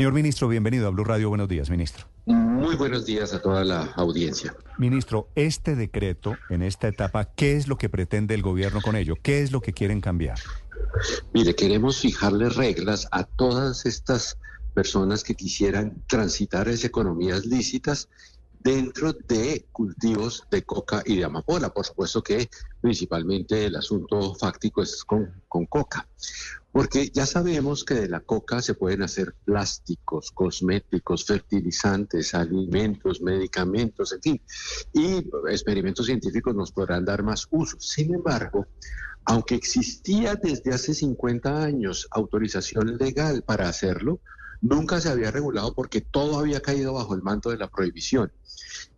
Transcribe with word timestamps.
Señor 0.00 0.14
ministro, 0.14 0.48
bienvenido 0.48 0.86
a 0.86 0.90
Blue 0.92 1.04
Radio. 1.04 1.28
Buenos 1.28 1.46
días, 1.46 1.68
ministro. 1.68 2.06
Muy 2.24 2.74
buenos 2.74 3.04
días 3.04 3.34
a 3.34 3.42
toda 3.42 3.64
la 3.64 3.82
audiencia. 3.96 4.56
Ministro, 4.78 5.28
este 5.34 5.76
decreto, 5.76 6.38
en 6.48 6.62
esta 6.62 6.88
etapa, 6.88 7.26
¿qué 7.26 7.58
es 7.58 7.68
lo 7.68 7.76
que 7.76 7.90
pretende 7.90 8.34
el 8.34 8.40
gobierno 8.40 8.80
con 8.80 8.96
ello? 8.96 9.16
¿Qué 9.22 9.42
es 9.42 9.52
lo 9.52 9.60
que 9.60 9.74
quieren 9.74 10.00
cambiar? 10.00 10.38
Mire, 11.34 11.54
queremos 11.54 12.00
fijarle 12.00 12.48
reglas 12.48 13.08
a 13.10 13.24
todas 13.24 13.84
estas 13.84 14.38
personas 14.72 15.22
que 15.22 15.34
quisieran 15.34 16.02
transitar 16.06 16.66
esas 16.68 16.86
economías 16.86 17.44
lícitas 17.44 18.08
dentro 18.62 19.12
de 19.12 19.66
cultivos 19.72 20.44
de 20.50 20.62
coca 20.62 21.02
y 21.04 21.16
de 21.16 21.24
amapola. 21.24 21.70
Por 21.70 21.84
supuesto 21.84 22.22
que 22.22 22.48
principalmente 22.80 23.66
el 23.66 23.76
asunto 23.76 24.34
fáctico 24.34 24.82
es 24.82 25.04
con, 25.04 25.42
con 25.48 25.66
coca. 25.66 26.06
Porque 26.72 27.10
ya 27.10 27.26
sabemos 27.26 27.84
que 27.84 27.94
de 27.94 28.08
la 28.08 28.20
coca 28.20 28.62
se 28.62 28.74
pueden 28.74 29.02
hacer 29.02 29.34
plásticos, 29.44 30.30
cosméticos, 30.30 31.24
fertilizantes, 31.24 32.34
alimentos, 32.34 33.20
medicamentos, 33.20 34.12
en 34.12 34.22
fin. 34.22 34.42
Y 34.92 35.26
experimentos 35.50 36.06
científicos 36.06 36.54
nos 36.54 36.70
podrán 36.70 37.04
dar 37.04 37.24
más 37.24 37.48
uso. 37.50 37.76
Sin 37.80 38.14
embargo, 38.14 38.66
aunque 39.24 39.56
existía 39.56 40.36
desde 40.36 40.72
hace 40.72 40.94
50 40.94 41.62
años 41.62 42.06
autorización 42.10 42.96
legal 42.98 43.42
para 43.42 43.68
hacerlo, 43.68 44.20
nunca 44.60 45.00
se 45.00 45.08
había 45.08 45.30
regulado 45.30 45.74
porque 45.74 46.00
todo 46.00 46.38
había 46.38 46.60
caído 46.60 46.94
bajo 46.94 47.14
el 47.14 47.22
manto 47.22 47.50
de 47.50 47.56
la 47.56 47.68
prohibición. 47.68 48.32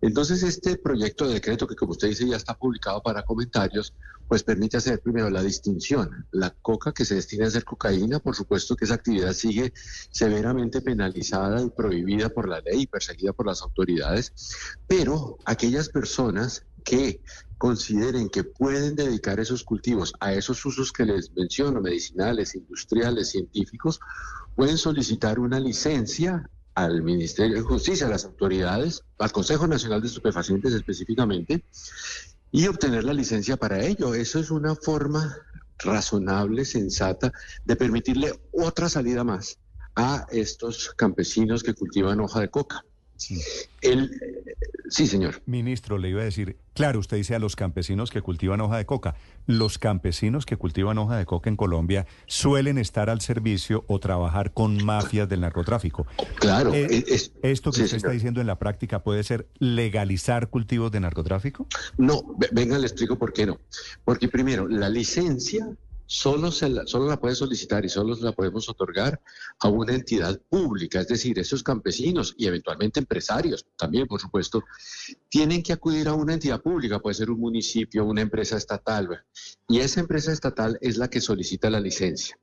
Entonces, 0.00 0.42
este 0.42 0.76
proyecto 0.76 1.26
de 1.26 1.34
decreto, 1.34 1.66
que 1.66 1.76
como 1.76 1.92
usted 1.92 2.08
dice 2.08 2.28
ya 2.28 2.36
está 2.36 2.54
publicado 2.54 3.02
para 3.02 3.22
comentarios, 3.22 3.94
pues 4.28 4.42
permite 4.42 4.76
hacer 4.76 5.00
primero 5.00 5.30
la 5.30 5.42
distinción. 5.42 6.26
La 6.30 6.50
coca 6.62 6.92
que 6.92 7.04
se 7.04 7.14
destina 7.14 7.44
a 7.44 7.48
hacer 7.48 7.64
cocaína, 7.64 8.18
por 8.18 8.34
supuesto 8.34 8.74
que 8.76 8.84
esa 8.84 8.94
actividad 8.94 9.32
sigue 9.32 9.72
severamente 10.10 10.80
penalizada 10.80 11.62
y 11.62 11.70
prohibida 11.70 12.30
por 12.30 12.48
la 12.48 12.60
ley 12.60 12.82
y 12.82 12.86
perseguida 12.86 13.32
por 13.32 13.46
las 13.46 13.62
autoridades, 13.62 14.32
pero 14.86 15.38
aquellas 15.44 15.88
personas 15.88 16.64
que 16.82 17.22
consideren 17.58 18.28
que 18.28 18.44
pueden 18.44 18.96
dedicar 18.96 19.38
esos 19.38 19.62
cultivos 19.62 20.12
a 20.20 20.32
esos 20.32 20.64
usos 20.66 20.92
que 20.92 21.04
les 21.04 21.30
menciono, 21.32 21.80
medicinales, 21.80 22.54
industriales, 22.54 23.30
científicos, 23.30 24.00
pueden 24.56 24.76
solicitar 24.76 25.38
una 25.38 25.60
licencia 25.60 26.48
al 26.74 27.02
Ministerio 27.02 27.56
de 27.56 27.62
Justicia, 27.62 28.06
a 28.06 28.10
las 28.10 28.24
autoridades, 28.24 29.02
al 29.18 29.32
Consejo 29.32 29.66
Nacional 29.66 30.00
de 30.00 30.08
Estupefacientes 30.08 30.72
específicamente, 30.72 31.64
y 32.50 32.66
obtener 32.66 33.04
la 33.04 33.12
licencia 33.12 33.56
para 33.56 33.84
ello. 33.84 34.14
Eso 34.14 34.38
es 34.38 34.50
una 34.50 34.74
forma 34.74 35.36
razonable, 35.78 36.64
sensata, 36.64 37.32
de 37.64 37.76
permitirle 37.76 38.32
otra 38.52 38.88
salida 38.88 39.24
más 39.24 39.58
a 39.94 40.26
estos 40.30 40.92
campesinos 40.96 41.62
que 41.62 41.74
cultivan 41.74 42.20
hoja 42.20 42.40
de 42.40 42.50
coca. 42.50 42.84
Sí. 43.22 43.40
El, 43.82 44.10
sí, 44.88 45.06
señor. 45.06 45.42
Ministro, 45.46 45.96
le 45.96 46.08
iba 46.08 46.22
a 46.22 46.24
decir, 46.24 46.56
claro, 46.74 46.98
usted 46.98 47.16
dice 47.16 47.36
a 47.36 47.38
los 47.38 47.54
campesinos 47.54 48.10
que 48.10 48.20
cultivan 48.20 48.60
hoja 48.60 48.76
de 48.78 48.84
coca. 48.84 49.14
Los 49.46 49.78
campesinos 49.78 50.44
que 50.44 50.56
cultivan 50.56 50.98
hoja 50.98 51.16
de 51.16 51.24
coca 51.24 51.48
en 51.48 51.54
Colombia 51.56 52.06
suelen 52.26 52.78
estar 52.78 53.10
al 53.10 53.20
servicio 53.20 53.84
o 53.86 54.00
trabajar 54.00 54.52
con 54.52 54.84
mafias 54.84 55.28
del 55.28 55.42
narcotráfico. 55.42 56.04
Claro. 56.34 56.74
Eh, 56.74 57.04
es, 57.06 57.32
¿Esto 57.42 57.70
que 57.70 57.82
usted 57.82 57.96
está 57.96 58.10
diciendo 58.10 58.40
en 58.40 58.48
la 58.48 58.58
práctica 58.58 59.04
puede 59.04 59.22
ser 59.22 59.46
legalizar 59.60 60.50
cultivos 60.50 60.90
de 60.90 60.98
narcotráfico? 60.98 61.68
No, 61.98 62.22
venga, 62.50 62.76
le 62.76 62.88
explico 62.88 63.16
por 63.16 63.32
qué 63.32 63.46
no. 63.46 63.60
Porque 64.04 64.28
primero, 64.28 64.66
la 64.66 64.88
licencia 64.88 65.68
solo, 66.12 66.52
se 66.52 66.68
la, 66.68 66.86
solo 66.86 67.06
la 67.06 67.18
puede 67.18 67.34
solicitar 67.34 67.86
y 67.86 67.88
solo 67.88 68.14
la 68.20 68.32
podemos 68.32 68.68
otorgar 68.68 69.18
a 69.60 69.68
una 69.68 69.94
entidad 69.94 70.38
pública, 70.42 71.00
es 71.00 71.08
decir, 71.08 71.38
esos 71.38 71.62
campesinos 71.62 72.34
y 72.36 72.46
eventualmente 72.46 73.00
empresarios 73.00 73.64
también, 73.78 74.06
por 74.06 74.20
supuesto, 74.20 74.62
tienen 75.30 75.62
que 75.62 75.72
acudir 75.72 76.08
a 76.08 76.12
una 76.12 76.34
entidad 76.34 76.60
pública, 76.60 76.98
puede 76.98 77.14
ser 77.14 77.30
un 77.30 77.40
municipio, 77.40 78.04
una 78.04 78.20
empresa 78.20 78.58
estatal, 78.58 79.24
y 79.66 79.80
esa 79.80 80.00
empresa 80.00 80.32
estatal 80.32 80.76
es 80.82 80.98
la 80.98 81.08
que 81.08 81.22
solicita 81.22 81.70
la 81.70 81.80
licencia. 81.80 82.38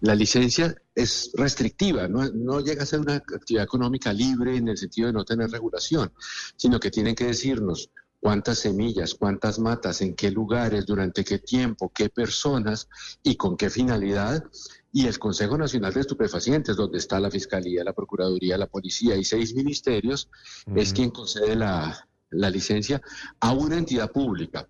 La 0.00 0.14
licencia 0.14 0.76
es 0.94 1.32
restrictiva, 1.34 2.06
no, 2.06 2.24
no 2.28 2.60
llega 2.60 2.84
a 2.84 2.86
ser 2.86 3.00
una 3.00 3.16
actividad 3.16 3.64
económica 3.64 4.12
libre 4.12 4.56
en 4.56 4.68
el 4.68 4.78
sentido 4.78 5.08
de 5.08 5.14
no 5.14 5.24
tener 5.24 5.50
regulación, 5.50 6.12
sino 6.56 6.78
que 6.78 6.92
tienen 6.92 7.16
que 7.16 7.24
decirnos 7.24 7.90
cuántas 8.20 8.58
semillas, 8.58 9.14
cuántas 9.14 9.58
matas, 9.58 10.00
en 10.00 10.14
qué 10.14 10.30
lugares, 10.30 10.86
durante 10.86 11.24
qué 11.24 11.38
tiempo, 11.38 11.92
qué 11.94 12.08
personas 12.08 12.88
y 13.22 13.36
con 13.36 13.56
qué 13.56 13.70
finalidad. 13.70 14.44
Y 14.92 15.06
el 15.06 15.18
Consejo 15.18 15.58
Nacional 15.58 15.92
de 15.92 16.00
Estupefacientes, 16.00 16.76
donde 16.76 16.98
está 16.98 17.20
la 17.20 17.30
Fiscalía, 17.30 17.84
la 17.84 17.92
Procuraduría, 17.92 18.58
la 18.58 18.66
Policía 18.66 19.16
y 19.16 19.24
seis 19.24 19.54
ministerios, 19.54 20.28
es 20.74 20.92
quien 20.92 21.10
concede 21.10 21.54
la, 21.54 22.08
la 22.30 22.50
licencia 22.50 23.00
a 23.40 23.52
una 23.52 23.76
entidad 23.76 24.10
pública 24.10 24.68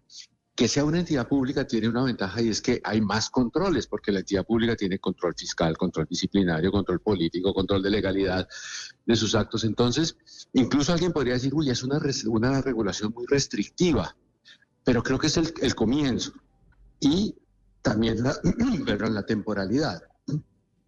que 0.59 0.67
sea 0.67 0.85
una 0.85 0.99
entidad 0.99 1.29
pública 1.29 1.69
tiene 1.69 1.89
una 1.89 2.03
ventaja 2.03 2.43
y 2.43 2.49
es 2.49 2.61
que 2.61 2.81
hay 2.83 3.01
más 3.01 3.31
controles, 3.31 3.87
porque 3.87 4.11
la 4.11 4.19
entidad 4.19 4.45
pública 4.45 4.75
tiene 4.75 4.99
control 4.99 5.33
fiscal, 5.37 5.79
control 5.79 6.09
disciplinario, 6.11 6.73
control 6.73 6.99
político, 6.99 7.55
control 7.55 7.81
de 7.81 7.91
legalidad 7.91 8.49
de 9.07 9.15
sus 9.15 9.37
actos. 9.37 9.63
Entonces, 9.63 10.17
incluso 10.55 10.93
alguien 10.93 11.13
podría 11.13 11.35
decir, 11.35 11.55
uy, 11.55 11.71
es 11.71 11.85
una, 11.85 12.01
una 12.27 12.61
regulación 12.61 13.13
muy 13.15 13.25
restrictiva, 13.29 14.17
pero 14.83 15.01
creo 15.05 15.17
que 15.17 15.29
es 15.29 15.37
el, 15.37 15.55
el 15.63 15.77
comienzo. 15.77 16.33
Y 16.99 17.37
también 17.81 18.21
la, 18.21 18.35
la 19.11 19.25
temporalidad. 19.25 20.03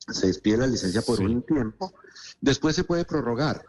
Se 0.09 0.27
despide 0.27 0.57
la 0.57 0.67
licencia 0.67 1.03
por 1.03 1.19
sí. 1.19 1.23
un 1.23 1.43
tiempo, 1.43 1.95
después 2.41 2.75
se 2.75 2.83
puede 2.83 3.05
prorrogar, 3.05 3.67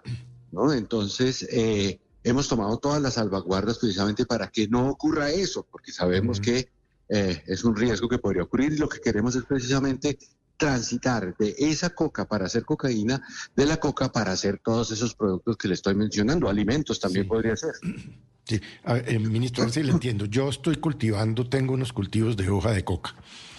¿no? 0.52 0.74
Entonces, 0.74 1.48
eh, 1.52 2.02
hemos 2.24 2.48
tomado 2.48 2.78
todas 2.78 3.02
las 3.02 3.16
salvaguardas 3.16 3.80
precisamente 3.80 4.26
para 4.26 4.48
que 4.48 4.68
no 4.68 4.90
ocurra 4.90 5.32
eso, 5.32 5.66
porque 5.70 5.92
sabemos 5.92 6.40
uh 6.40 6.42
-huh. 6.42 6.46
que 6.46 6.70
eh, 7.10 7.44
es 7.48 7.64
un 7.64 7.76
riesgo 7.76 8.08
que 8.08 8.20
podría 8.20 8.44
ocurrir 8.44 8.74
y 8.74 8.78
lo 8.78 8.88
que 8.88 9.02
queremos 9.02 9.36
es 9.36 9.44
precisamente 9.44 10.18
transitar 10.62 11.36
de 11.38 11.56
esa 11.58 11.90
coca 11.90 12.26
para 12.26 12.46
hacer 12.46 12.64
cocaína, 12.64 13.22
de 13.56 13.66
la 13.66 13.78
coca 13.78 14.12
para 14.12 14.32
hacer 14.32 14.62
todos 14.64 14.92
esos 14.92 15.16
productos 15.16 15.58
que 15.58 15.68
le 15.68 15.74
estoy 15.74 15.96
mencionando, 15.96 16.48
alimentos 16.48 17.00
también 17.00 17.26
sí. 17.26 17.30
podría 17.30 17.56
ser. 17.56 17.74
Sí, 18.44 18.60
a 18.84 18.94
ver, 18.94 19.08
eh, 19.08 19.20
ministro, 19.20 19.62
a 19.62 19.66
ver 19.68 19.74
si 19.74 19.84
le 19.84 19.92
entiendo. 19.92 20.26
Yo 20.26 20.50
estoy 20.50 20.78
cultivando, 20.78 21.48
tengo 21.48 21.76
unos 21.76 21.94
cultivos 21.94 22.36
de 22.36 22.50
hoja 22.50 22.72
de 22.72 22.84
coca. 22.84 23.16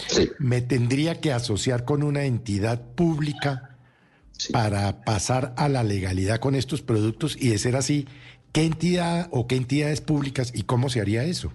Sí. 0.09 0.29
¿Me 0.41 0.61
tendría 0.61 1.21
que 1.21 1.33
asociar 1.33 1.84
con 1.84 2.03
una 2.03 2.25
entidad 2.25 2.83
pública 2.94 3.77
sí. 4.37 4.53
para 4.53 5.05
pasar 5.05 5.55
a 5.56 5.69
la 5.69 5.84
legalidad 5.84 6.41
con 6.41 6.56
estos 6.56 6.83
productos? 6.83 7.37
Y 7.39 7.50
de 7.50 7.59
ser 7.59 7.77
así, 7.77 8.09
¿qué 8.53 8.65
entidad 8.65 9.29
o 9.33 9.47
qué 9.47 9.57
entidades 9.57 10.01
públicas 10.01 10.53
y 10.55 10.63
cómo 10.63 10.89
se 10.89 11.01
haría 11.01 11.25
eso? 11.25 11.53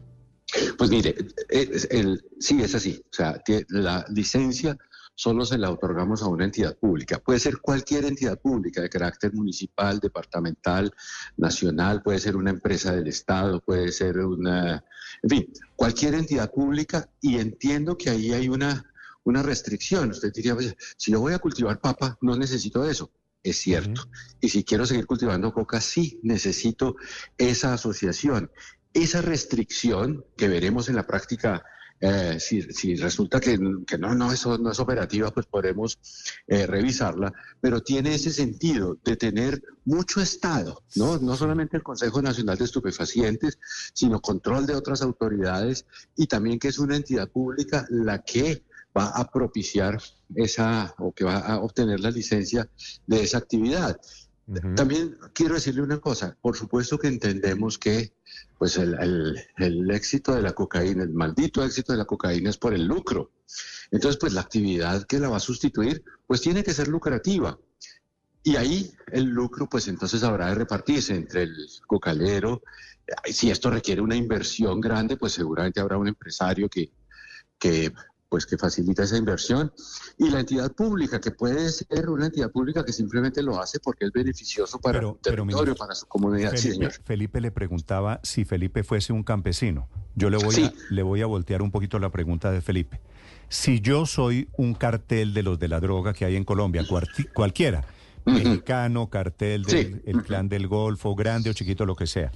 Pues 0.78 0.90
mire, 0.90 1.16
el, 1.50 2.24
sí 2.40 2.62
es 2.62 2.76
así. 2.76 3.02
O 3.12 3.14
sea, 3.14 3.42
la 3.70 4.06
licencia 4.10 4.78
solo 5.18 5.46
se 5.46 5.58
la 5.58 5.72
otorgamos 5.72 6.22
a 6.22 6.28
una 6.28 6.46
entidad 6.46 6.78
pública. 6.78 7.20
Puede 7.20 7.40
ser 7.40 7.58
cualquier 7.58 8.06
entidad 8.06 8.40
pública 8.40 8.82
de 8.82 8.90
carácter 8.90 9.34
municipal, 9.34 10.00
departamental, 10.00 10.94
nacional, 11.36 12.04
puede 12.04 12.20
ser 12.20 12.38
una 12.38 12.52
empresa 12.52 12.96
del 12.96 13.08
Estado, 13.08 13.60
puede 13.60 13.92
ser 13.92 14.20
una, 14.20 14.84
en 15.24 15.30
fin, 15.30 15.54
cualquier 15.76 16.14
entidad 16.14 16.52
pública 16.52 17.10
y 17.20 17.40
entiendo 17.40 17.98
que 17.98 18.12
ahí 18.12 18.32
hay 18.32 18.48
una, 18.48 18.86
una 19.24 19.42
restricción. 19.42 20.12
Usted 20.12 20.32
diría, 20.32 20.56
si 20.98 21.12
yo 21.12 21.20
voy 21.20 21.34
a 21.34 21.40
cultivar 21.40 21.82
papa, 21.82 22.18
no 22.22 22.38
necesito 22.38 22.88
eso. 22.88 23.12
Es 23.44 23.58
cierto. 23.58 24.02
Uh 24.02 24.06
-huh. 24.06 24.38
Y 24.42 24.50
si 24.50 24.64
quiero 24.64 24.86
seguir 24.86 25.06
cultivando 25.06 25.54
coca, 25.54 25.80
sí 25.82 26.20
necesito 26.24 26.96
esa 27.38 27.74
asociación. 27.74 28.52
Esa 28.94 29.22
restricción 29.22 30.26
que 30.36 30.48
veremos 30.48 30.90
en 30.90 30.96
la 30.96 31.06
práctica 31.06 31.64
eh, 32.00 32.38
si, 32.40 32.62
si, 32.62 32.96
resulta 32.96 33.40
que, 33.40 33.58
que, 33.88 33.98
no, 33.98 34.14
no, 34.14 34.32
eso 34.32 34.58
no 34.60 34.72
es 34.72 34.80
operativa, 34.80 35.32
pues 35.32 35.48
podremos 35.48 35.98
eh, 36.46 36.68
revisarla, 36.68 37.34
pero 37.60 37.82
tiene 37.82 38.14
ese 38.14 38.30
sentido 38.32 39.00
de 39.04 39.16
tener 39.16 39.64
mucho 39.84 40.22
Estado, 40.22 40.84
¿no? 40.96 41.18
No 41.18 41.36
solamente 41.36 41.76
el 41.76 41.84
Consejo 41.84 42.22
Nacional 42.22 42.58
de 42.58 42.66
Estupefacientes, 42.66 43.58
sino 43.94 44.22
control 44.22 44.68
de 44.68 44.76
otras 44.76 45.02
autoridades 45.02 45.88
y 46.16 46.28
también 46.28 46.60
que 46.60 46.68
es 46.68 46.78
una 46.78 46.96
entidad 46.96 47.30
pública 47.30 47.88
la 47.90 48.22
que 48.22 48.64
va 48.98 49.10
a 49.10 49.30
propiciar 49.30 50.02
esa 50.36 50.94
o 50.98 51.12
que 51.14 51.24
va 51.24 51.38
a 51.38 51.60
obtener 51.60 52.00
la 52.00 52.12
licencia 52.12 52.70
de 53.06 53.22
esa 53.22 53.38
actividad. 53.38 54.00
Uh 54.48 54.54
-huh. 54.54 54.76
También 54.76 55.18
quiero 55.34 55.56
decirle 55.56 55.82
una 55.82 56.00
cosa, 56.00 56.38
por 56.42 56.56
supuesto 56.56 56.98
que 56.98 57.08
entendemos 57.08 57.78
que 57.78 58.14
pues 58.58 58.78
el, 58.78 58.96
el, 59.00 59.36
el, 59.58 59.92
éxito 59.92 60.34
de 60.34 60.42
la 60.42 60.54
cocaína, 60.54 61.04
el 61.04 61.14
maldito 61.14 61.64
éxito 61.64 61.92
de 61.92 62.00
la 62.00 62.06
cocaína 62.06 62.50
es 62.50 62.58
por 62.58 62.74
el 62.74 62.86
lucro. 62.86 63.32
Entonces, 63.92 64.18
pues 64.20 64.34
la 64.34 64.42
actividad 64.42 65.06
que 65.06 65.20
la 65.20 65.30
va 65.30 65.38
a 65.38 65.42
sustituir, 65.42 66.04
pues 66.26 66.42
tiene 66.42 66.64
que 66.64 66.74
ser 66.74 66.88
lucrativa. 66.88 67.58
Y 68.44 68.56
ahí 68.56 68.92
el 69.12 69.26
lucro, 69.26 69.68
pues 69.70 69.88
entonces 69.88 70.24
habrá 70.24 70.48
de 70.48 70.56
repartirse 70.56 71.14
entre 71.14 71.44
el 71.44 71.54
cocalero. 71.86 72.64
Si 73.26 73.52
esto 73.52 73.70
requiere 73.70 74.02
una 74.02 74.16
inversión 74.16 74.80
grande, 74.82 75.18
pues 75.18 75.34
seguramente 75.34 75.80
habrá 75.80 75.98
un 75.98 76.08
empresario 76.08 76.70
que, 76.70 76.92
que 77.60 77.92
pues 78.30 78.46
que 78.46 78.58
facilita 78.58 79.04
esa 79.04 79.18
inversión, 79.18 79.72
y 80.18 80.30
la 80.30 80.42
entidad 80.42 80.72
pública, 80.74 81.22
que 81.22 81.32
puede 81.32 81.70
ser 81.70 82.10
una 82.10 82.26
entidad 82.26 82.52
pública 82.52 82.84
que 82.84 82.92
simplemente 82.92 83.42
lo 83.42 83.60
hace 83.60 83.80
porque 83.80 84.06
es 84.06 84.12
beneficioso 84.12 84.80
para 84.80 85.00
el 85.00 85.16
territorio, 85.22 85.76
para 85.76 85.96
su 85.96 86.06
comunidad. 86.08 86.52
Felipe, 86.52 86.74
señor. 86.74 86.92
Felipe 87.06 87.42
le 87.42 87.52
preguntaba 87.52 88.20
si 88.24 88.46
Felipe 88.46 88.84
fuese 88.84 89.14
un 89.14 89.24
campesino. 89.24 89.88
Yo 90.16 90.30
le 90.30 90.38
voy, 90.38 90.64
a, 90.64 90.74
le 90.90 91.04
voy 91.04 91.22
a 91.22 91.26
voltear 91.26 91.62
un 91.62 91.72
poquito 91.72 92.00
la 92.00 92.12
pregunta 92.12 92.52
de 92.52 92.62
Felipe. 92.62 93.00
Si 93.50 93.80
yo 93.80 94.06
soy 94.06 94.50
un 94.58 94.74
cartel 94.74 95.34
de 95.34 95.44
los 95.44 95.58
de 95.60 95.68
la 95.68 95.80
droga 95.80 96.14
que 96.14 96.26
hay 96.26 96.36
en 96.36 96.44
Colombia, 96.44 96.84
cualquiera, 97.34 97.86
mexicano, 98.28 99.10
cartel 99.10 99.64
del 99.64 100.02
clan 100.24 100.50
del 100.50 100.68
Golfo, 100.68 101.16
grande 101.16 101.50
o 101.50 101.54
chiquito, 101.54 101.86
lo 101.86 101.96
que 101.96 102.08
sea, 102.08 102.32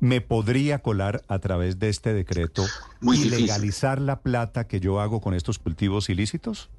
¿me 0.00 0.20
podría 0.20 0.80
colar 0.80 1.22
a 1.28 1.38
través 1.38 1.78
de 1.78 1.88
este 1.88 2.12
decreto 2.12 2.64
y 3.02 3.24
legalizar 3.24 4.00
la 4.00 4.20
plata 4.20 4.66
que 4.66 4.80
yo 4.80 5.00
hago 5.00 5.20
con 5.20 5.34
estos 5.34 5.58
cultivos 5.58 6.08
ilícitos? 6.08 6.70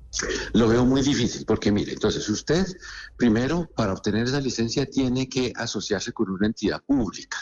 Lo 0.54 0.68
veo 0.68 0.86
muy 0.86 1.02
difícil 1.02 1.46
porque 1.46 1.72
mire, 1.72 1.94
entonces 1.94 2.28
usted 2.30 2.66
primero 3.18 3.70
para 3.76 3.94
obtener 3.94 4.26
esa 4.26 4.42
licencia 4.42 4.86
tiene 4.86 5.30
que 5.30 5.54
asociarse 5.56 6.12
con 6.12 6.30
una 6.30 6.48
entidad 6.48 6.82
pública. 6.84 7.38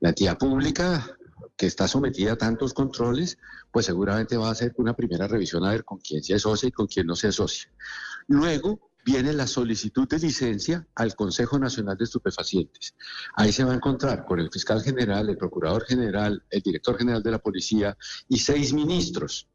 La 0.00 0.10
entidad 0.10 0.36
pública 0.36 1.16
que 1.56 1.66
está 1.66 1.86
sometida 1.86 2.32
a 2.32 2.36
tantos 2.36 2.74
controles, 2.74 3.38
pues 3.70 3.86
seguramente 3.86 4.36
va 4.36 4.48
a 4.48 4.52
hacer 4.52 4.74
una 4.78 4.94
primera 4.94 5.28
revisión 5.28 5.64
a 5.64 5.70
ver 5.70 5.84
con 5.84 5.98
quién 5.98 6.22
se 6.22 6.34
asocia 6.34 6.68
y 6.68 6.72
con 6.72 6.86
quién 6.86 7.06
no 7.06 7.14
se 7.14 7.28
asocia. 7.28 7.70
Luego 8.26 8.91
viene 9.04 9.32
la 9.32 9.46
solicitud 9.46 10.08
de 10.08 10.18
licencia 10.18 10.86
al 10.94 11.14
Consejo 11.14 11.58
Nacional 11.58 11.96
de 11.96 12.04
Estupefacientes. 12.04 12.94
Ahí 13.34 13.52
se 13.52 13.64
va 13.64 13.72
a 13.72 13.76
encontrar 13.76 14.24
con 14.24 14.38
el 14.40 14.50
fiscal 14.50 14.82
general, 14.82 15.28
el 15.28 15.36
procurador 15.36 15.84
general, 15.84 16.42
el 16.50 16.62
director 16.62 16.96
general 16.96 17.22
de 17.22 17.30
la 17.30 17.38
policía 17.38 17.96
y 18.28 18.38
seis 18.38 18.72
ministros. 18.72 19.48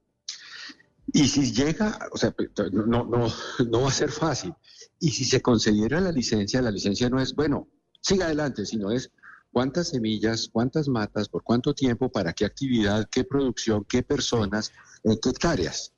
Y 1.13 1.27
si 1.27 1.53
llega, 1.53 1.97
o 2.11 2.17
sea, 2.17 2.35
no, 2.71 3.05
no, 3.05 3.33
no 3.69 3.81
va 3.81 3.87
a 3.87 3.93
ser 3.93 4.11
fácil. 4.11 4.53
Y 4.99 5.11
si 5.11 5.23
se 5.23 5.41
concediera 5.41 6.01
la 6.01 6.11
licencia, 6.11 6.61
la 6.61 6.71
licencia 6.71 7.09
no 7.09 7.21
es, 7.21 7.33
bueno, 7.33 7.69
siga 8.01 8.25
adelante, 8.25 8.65
sino 8.65 8.91
es 8.91 9.11
cuántas 9.51 9.89
semillas, 9.89 10.49
cuántas 10.51 10.87
matas, 10.89 11.29
por 11.29 11.43
cuánto 11.43 11.73
tiempo, 11.73 12.11
para 12.11 12.33
qué 12.33 12.45
actividad, 12.45 13.07
qué 13.09 13.23
producción, 13.23 13.85
qué 13.85 14.03
personas, 14.03 14.71
en 15.03 15.17
qué 15.19 15.29
hectáreas. 15.29 15.93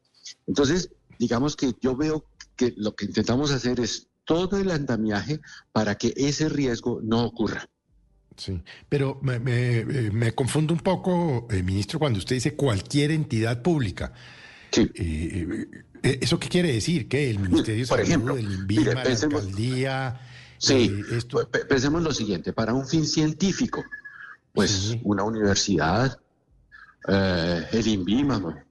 Entonces, 0.46 0.92
digamos 1.18 1.56
que 1.56 1.74
yo 1.82 1.96
veo 1.96 2.26
que 2.60 2.74
lo 2.76 2.94
que 2.94 3.06
intentamos 3.06 3.52
hacer 3.52 3.80
es 3.80 4.10
todo 4.26 4.58
el 4.58 4.70
andamiaje 4.70 5.40
para 5.72 5.96
que 5.96 6.14
ese 6.18 6.50
riesgo 6.50 7.00
no 7.02 7.24
ocurra. 7.24 7.70
Sí, 8.36 8.62
pero 8.90 9.18
me, 9.22 9.40
me, 9.40 10.32
confundo 10.34 10.74
un 10.74 10.82
poco, 10.82 11.48
eh, 11.50 11.64
ministro, 11.64 12.00
cuando 12.00 12.20
usted 12.20 12.36
dice 12.36 12.56
cualquier 12.56 13.12
entidad 13.12 13.62
pública. 13.62 14.14
Sí. 14.72 14.90
Eh, 14.94 15.68
eh, 16.04 16.20
¿Eso 16.22 16.38
qué 16.38 16.50
quiere 16.50 16.74
decir? 16.74 17.08
¿Que 17.08 17.30
el 17.30 17.40
Ministerio 17.40 17.84
de 17.84 17.88
Por 17.88 18.02
ejemplo, 18.02 18.38
el 18.38 18.52
INVIMA, 18.52 18.94
la 18.94 19.02
alcaldía? 19.02 20.22
Sí, 20.58 21.02
esto... 21.12 21.50
Pensemos 21.50 22.02
lo 22.02 22.14
siguiente, 22.14 22.52
para 22.52 22.74
un 22.74 22.86
fin 22.86 23.06
científico, 23.06 23.84
pues 24.54 24.98
una 25.04 25.24
universidad, 25.24 26.20
el 27.08 27.88
INVIMA, 27.88 28.66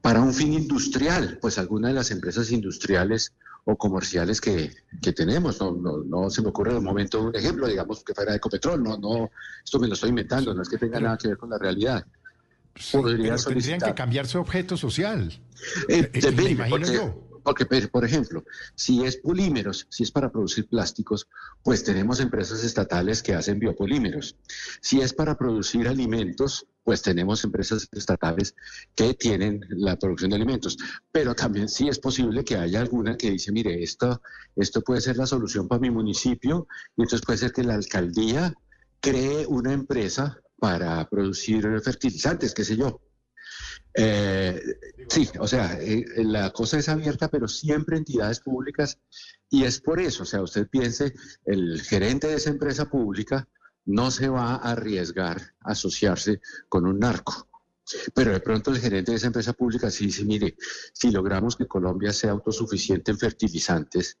para 0.00 0.20
un 0.20 0.32
fin 0.32 0.52
industrial, 0.52 1.38
pues 1.40 1.58
alguna 1.58 1.88
de 1.88 1.94
las 1.94 2.10
empresas 2.10 2.50
industriales 2.50 3.32
o 3.64 3.76
comerciales 3.76 4.40
que, 4.40 4.70
tenemos. 5.14 5.60
No, 5.60 5.72
no, 6.04 6.30
se 6.30 6.42
me 6.42 6.48
ocurre 6.48 6.74
de 6.74 6.80
momento 6.80 7.22
un 7.22 7.34
ejemplo, 7.34 7.66
digamos 7.66 8.04
que 8.04 8.14
fuera 8.14 8.34
Ecopetrol. 8.34 8.82
No, 8.82 8.98
no, 8.98 9.30
esto 9.64 9.78
me 9.78 9.88
lo 9.88 9.94
estoy 9.94 10.10
inventando, 10.10 10.54
no 10.54 10.62
es 10.62 10.68
que 10.68 10.78
tenga 10.78 11.00
nada 11.00 11.16
que 11.16 11.28
ver 11.28 11.38
con 11.38 11.50
la 11.50 11.58
realidad. 11.58 12.04
Podría 12.92 13.36
tendrían 13.36 13.80
que 13.80 13.94
cambiar 13.94 14.26
su 14.26 14.38
objeto 14.38 14.76
social. 14.76 15.32
Eh, 15.88 16.10
eh, 16.12 16.30
me 16.32 16.50
imagino 16.50 16.92
yo. 16.92 17.23
Porque, 17.44 17.66
por 17.66 18.04
ejemplo, 18.04 18.44
si 18.74 19.04
es 19.04 19.18
polímeros, 19.18 19.86
si 19.90 20.02
es 20.02 20.10
para 20.10 20.32
producir 20.32 20.66
plásticos, 20.66 21.28
pues 21.62 21.84
tenemos 21.84 22.18
empresas 22.18 22.64
estatales 22.64 23.22
que 23.22 23.34
hacen 23.34 23.58
biopolímeros. 23.58 24.36
Si 24.80 25.00
es 25.00 25.12
para 25.12 25.36
producir 25.36 25.86
alimentos, 25.86 26.66
pues 26.82 27.02
tenemos 27.02 27.44
empresas 27.44 27.88
estatales 27.92 28.54
que 28.94 29.14
tienen 29.14 29.64
la 29.70 29.96
producción 29.96 30.30
de 30.30 30.36
alimentos. 30.36 30.76
Pero 31.12 31.34
también 31.34 31.68
sí 31.68 31.88
es 31.88 31.98
posible 31.98 32.44
que 32.44 32.56
haya 32.56 32.80
alguna 32.80 33.16
que 33.16 33.30
dice, 33.30 33.52
mire, 33.52 33.82
esto, 33.82 34.20
esto 34.56 34.82
puede 34.82 35.00
ser 35.00 35.16
la 35.16 35.26
solución 35.26 35.68
para 35.68 35.80
mi 35.80 35.90
municipio, 35.90 36.66
y 36.96 37.02
entonces 37.02 37.24
puede 37.24 37.38
ser 37.38 37.52
que 37.52 37.62
la 37.62 37.74
alcaldía 37.74 38.54
cree 39.00 39.46
una 39.46 39.72
empresa 39.72 40.38
para 40.58 41.06
producir 41.08 41.80
fertilizantes, 41.82 42.54
qué 42.54 42.64
sé 42.64 42.76
yo. 42.76 43.00
Eh, 43.96 44.60
sí, 45.08 45.28
o 45.38 45.46
sea, 45.46 45.78
eh, 45.80 46.04
la 46.16 46.50
cosa 46.50 46.78
es 46.78 46.88
abierta, 46.88 47.28
pero 47.28 47.46
siempre 47.46 47.96
entidades 47.96 48.40
públicas, 48.40 48.98
y 49.48 49.64
es 49.64 49.80
por 49.80 50.00
eso, 50.00 50.24
o 50.24 50.26
sea, 50.26 50.42
usted 50.42 50.68
piense, 50.68 51.14
el 51.44 51.80
gerente 51.80 52.26
de 52.26 52.34
esa 52.34 52.50
empresa 52.50 52.86
pública 52.90 53.48
no 53.86 54.10
se 54.10 54.28
va 54.28 54.56
a 54.56 54.72
arriesgar 54.72 55.40
a 55.60 55.72
asociarse 55.72 56.40
con 56.68 56.86
un 56.86 56.98
narco. 56.98 57.48
Pero 58.14 58.32
de 58.32 58.40
pronto 58.40 58.70
el 58.70 58.80
gerente 58.80 59.12
de 59.12 59.18
esa 59.18 59.26
empresa 59.26 59.52
pública 59.52 59.90
sí 59.90 60.06
dice, 60.06 60.24
mire, 60.24 60.56
si 60.92 61.10
logramos 61.10 61.54
que 61.54 61.66
Colombia 61.66 62.12
sea 62.12 62.30
autosuficiente 62.30 63.10
en 63.10 63.18
fertilizantes, 63.18 64.18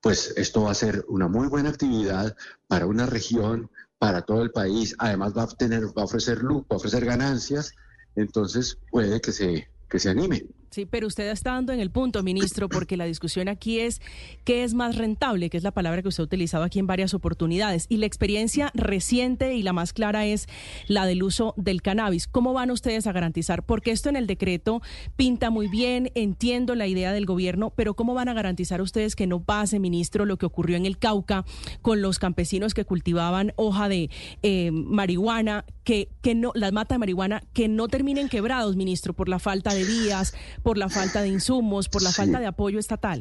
pues 0.00 0.34
esto 0.36 0.62
va 0.62 0.72
a 0.72 0.74
ser 0.74 1.04
una 1.08 1.28
muy 1.28 1.46
buena 1.48 1.70
actividad 1.70 2.36
para 2.66 2.86
una 2.86 3.06
región, 3.06 3.70
para 3.98 4.22
todo 4.22 4.42
el 4.42 4.50
país. 4.50 4.94
Además 4.98 5.36
va 5.36 5.44
a 5.44 5.48
tener, 5.48 5.86
va 5.96 6.02
a 6.02 6.06
ofrecer 6.06 6.42
luz, 6.42 6.62
va 6.62 6.74
a 6.74 6.76
ofrecer 6.76 7.04
ganancias 7.04 7.72
entonces 8.16 8.78
puede 8.90 9.20
que 9.20 9.32
se, 9.32 9.68
que 9.88 9.98
se 9.98 10.10
anime. 10.10 10.46
Sí, 10.70 10.84
pero 10.84 11.06
usted 11.06 11.28
está 11.30 11.52
dando 11.52 11.72
en 11.72 11.80
el 11.80 11.90
punto, 11.90 12.22
ministro, 12.22 12.68
porque 12.68 12.96
la 12.96 13.06
discusión 13.06 13.48
aquí 13.48 13.80
es 13.80 14.02
qué 14.44 14.64
es 14.64 14.74
más 14.74 14.96
rentable, 14.96 15.48
que 15.48 15.56
es 15.56 15.62
la 15.62 15.70
palabra 15.70 16.02
que 16.02 16.08
usted 16.08 16.22
ha 16.22 16.26
utilizado 16.26 16.64
aquí 16.64 16.78
en 16.78 16.86
varias 16.86 17.14
oportunidades. 17.14 17.86
Y 17.88 17.96
la 17.96 18.06
experiencia 18.06 18.70
reciente 18.74 19.54
y 19.54 19.62
la 19.62 19.72
más 19.72 19.92
clara 19.92 20.26
es 20.26 20.46
la 20.86 21.06
del 21.06 21.22
uso 21.22 21.54
del 21.56 21.80
cannabis. 21.80 22.26
¿Cómo 22.26 22.52
van 22.52 22.70
ustedes 22.70 23.06
a 23.06 23.12
garantizar? 23.12 23.62
Porque 23.64 23.92
esto 23.92 24.10
en 24.10 24.16
el 24.16 24.26
decreto 24.26 24.82
pinta 25.16 25.50
muy 25.50 25.68
bien, 25.68 26.10
entiendo 26.14 26.74
la 26.74 26.86
idea 26.86 27.12
del 27.12 27.24
gobierno, 27.24 27.70
pero 27.74 27.94
¿cómo 27.94 28.12
van 28.12 28.28
a 28.28 28.34
garantizar 28.34 28.82
ustedes 28.82 29.16
que 29.16 29.26
no 29.26 29.42
pase, 29.42 29.78
ministro, 29.78 30.26
lo 30.26 30.36
que 30.36 30.46
ocurrió 30.46 30.76
en 30.76 30.84
el 30.84 30.98
Cauca 30.98 31.44
con 31.80 32.02
los 32.02 32.18
campesinos 32.18 32.74
que 32.74 32.84
cultivaban 32.84 33.52
hoja 33.56 33.88
de 33.88 34.10
eh, 34.42 34.70
marihuana, 34.70 35.64
que, 35.84 36.08
que 36.20 36.34
no, 36.34 36.52
las 36.54 36.72
matas 36.72 36.96
de 36.96 37.00
marihuana, 37.00 37.42
que 37.54 37.68
no 37.68 37.88
terminen 37.88 38.28
quebrados, 38.28 38.76
ministro, 38.76 39.14
por 39.14 39.28
la 39.28 39.38
falta 39.38 39.72
de 39.72 39.84
vías? 39.84 40.34
Por 40.62 40.78
la 40.78 40.88
falta 40.88 41.22
de 41.22 41.28
insumos, 41.28 41.88
por 41.88 42.02
la 42.02 42.12
falta 42.12 42.40
de 42.40 42.46
apoyo 42.46 42.78
estatal? 42.78 43.20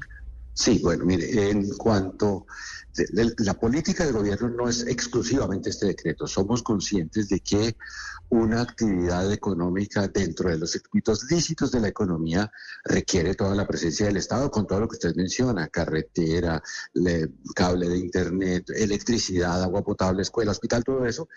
Sí, 0.57 0.79
bueno, 0.79 1.05
mire, 1.05 1.51
en 1.51 1.69
cuanto 1.77 2.47
la 3.37 3.53
política 3.53 4.03
del 4.03 4.13
gobierno 4.13 4.49
no 4.49 4.67
es 4.67 4.87
exclusivamente 4.87 5.69
este 5.69 5.85
decreto. 5.85 6.25
Somos 6.25 6.63
conscientes 6.63 7.29
de 7.29 7.41
que 7.41 7.77
una 8.29 8.61
actividad 8.61 9.31
económica 9.31 10.07
dentro 10.07 10.49
de 10.49 10.57
los 10.57 10.71
circuitos 10.71 11.29
lícitos 11.29 11.71
de 11.71 11.79
la 11.79 11.89
economía 11.89 12.51
requiere 12.85 13.35
toda 13.35 13.53
la 13.53 13.67
presencia 13.67 14.07
del 14.07 14.17
Estado 14.17 14.49
con 14.49 14.65
todo 14.65 14.79
lo 14.79 14.87
que 14.87 14.95
usted 14.95 15.15
menciona, 15.15 15.67
carretera, 15.67 16.63
cable 17.53 17.87
de 17.87 17.97
internet, 17.99 18.67
electricidad, 18.75 19.61
agua 19.61 19.83
potable, 19.83 20.23
escuela, 20.23 20.49
hospital, 20.49 20.83
todo 20.83 21.05
eso. 21.05 21.29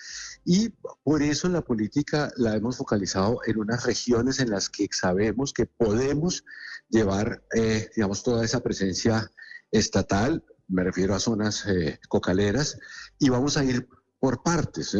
Y 0.47 0.71
por 1.04 1.23
eso 1.23 1.47
la 1.50 1.61
política 1.61 2.33
la 2.38 2.56
hemos 2.56 2.78
focalizado 2.78 3.40
en 3.45 3.59
unas 3.59 3.85
regiones 3.85 4.40
en 4.40 4.49
las 4.49 4.71
que 4.71 4.88
sabemos 4.90 5.52
que 5.52 5.66
podemos 5.66 6.42
llevar, 6.90 7.42
eh, 7.54 7.88
digamos, 7.94 8.23
toda 8.23 8.44
esa 8.44 8.61
presencia 8.61 9.30
estatal, 9.70 10.44
me 10.68 10.85
refiero 10.85 11.14
a 11.14 11.20
zonas 11.20 11.64
eh, 11.66 11.99
cocaleras, 12.09 12.78
y 13.18 13.28
vamos 13.28 13.56
a 13.56 13.64
ir 13.64 13.88
por 14.18 14.42
partes. 14.42 14.97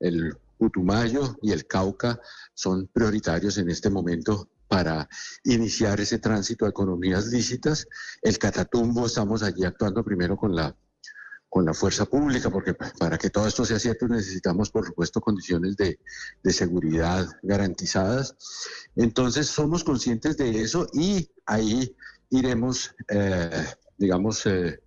El 0.00 0.36
Putumayo 0.58 1.36
y 1.42 1.52
el 1.52 1.66
Cauca 1.66 2.20
son 2.54 2.88
prioritarios 2.92 3.58
en 3.58 3.68
este 3.68 3.90
momento 3.90 4.48
para 4.68 5.08
iniciar 5.44 6.00
ese 6.00 6.18
tránsito 6.18 6.64
a 6.64 6.70
economías 6.70 7.26
lícitas. 7.26 7.86
El 8.22 8.38
Catatumbo 8.38 9.06
estamos 9.06 9.42
allí 9.42 9.64
actuando 9.64 10.02
primero 10.02 10.36
con 10.36 10.54
la 10.54 10.74
con 11.54 11.66
la 11.66 11.72
fuerza 11.72 12.04
pública, 12.04 12.50
porque 12.50 12.74
para 12.74 13.16
que 13.16 13.30
todo 13.30 13.46
esto 13.46 13.64
sea 13.64 13.78
cierto 13.78 14.08
necesitamos, 14.08 14.70
por 14.70 14.84
supuesto, 14.84 15.20
condiciones 15.20 15.76
de, 15.76 16.00
de 16.42 16.52
seguridad 16.52 17.28
garantizadas. 17.44 18.34
Entonces, 18.96 19.46
somos 19.46 19.84
conscientes 19.84 20.36
de 20.36 20.62
eso 20.62 20.88
y 20.92 21.30
ahí 21.46 21.94
iremos, 22.30 22.92
eh, 23.08 23.66
digamos, 23.96 24.44
eh, 24.46 24.80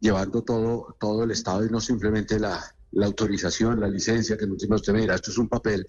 llevando 0.00 0.42
todo, 0.42 0.96
todo 0.98 1.24
el 1.24 1.30
Estado 1.30 1.66
y 1.66 1.68
no 1.68 1.78
simplemente 1.78 2.40
la, 2.40 2.58
la 2.92 3.04
autorización, 3.04 3.78
la 3.80 3.88
licencia, 3.88 4.38
que 4.38 4.46
no 4.46 4.56
tiene 4.56 4.76
usted 4.76 4.94
mira, 4.94 5.16
esto 5.16 5.30
es 5.30 5.36
un 5.36 5.50
papel 5.50 5.86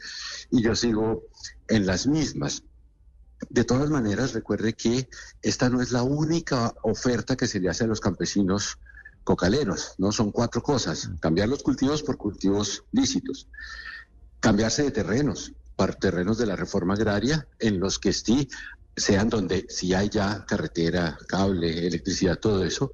y 0.52 0.62
yo 0.62 0.76
sigo 0.76 1.28
en 1.70 1.86
las 1.86 2.08
mismas. 2.08 2.62
De 3.50 3.64
todas 3.64 3.90
maneras, 3.90 4.34
recuerde 4.34 4.74
que 4.74 5.08
esta 5.42 5.70
no 5.70 5.82
es 5.82 5.94
la 5.94 6.04
única 6.04 6.76
oferta 6.84 7.38
que 7.38 7.48
se 7.48 7.62
le 7.62 7.70
hace 7.70 7.86
a 7.86 7.88
los 7.88 8.02
campesinos 8.02 8.78
cocaleros, 9.26 9.96
¿no? 9.98 10.14
Son 10.14 10.32
cuatro 10.32 10.64
cosas. 10.64 11.10
Cambiar 11.20 11.50
los 11.50 11.64
cultivos 11.64 12.02
por 12.02 12.16
cultivos 12.16 12.86
lícitos. 12.94 13.50
Cambiarse 14.40 14.84
de 14.84 14.92
terrenos, 14.92 15.52
para 15.76 15.94
terrenos 15.94 16.38
de 16.38 16.46
la 16.46 16.56
reforma 16.56 16.94
agraria 16.94 17.46
en 17.60 17.80
los 17.80 18.00
que 18.00 18.14
sí 18.14 18.48
sean 18.96 19.28
donde 19.28 19.66
si 19.68 19.94
hay 19.94 20.08
ya 20.10 20.46
carretera, 20.46 21.18
cable, 21.28 21.88
electricidad, 21.88 22.40
todo 22.40 22.64
eso, 22.64 22.94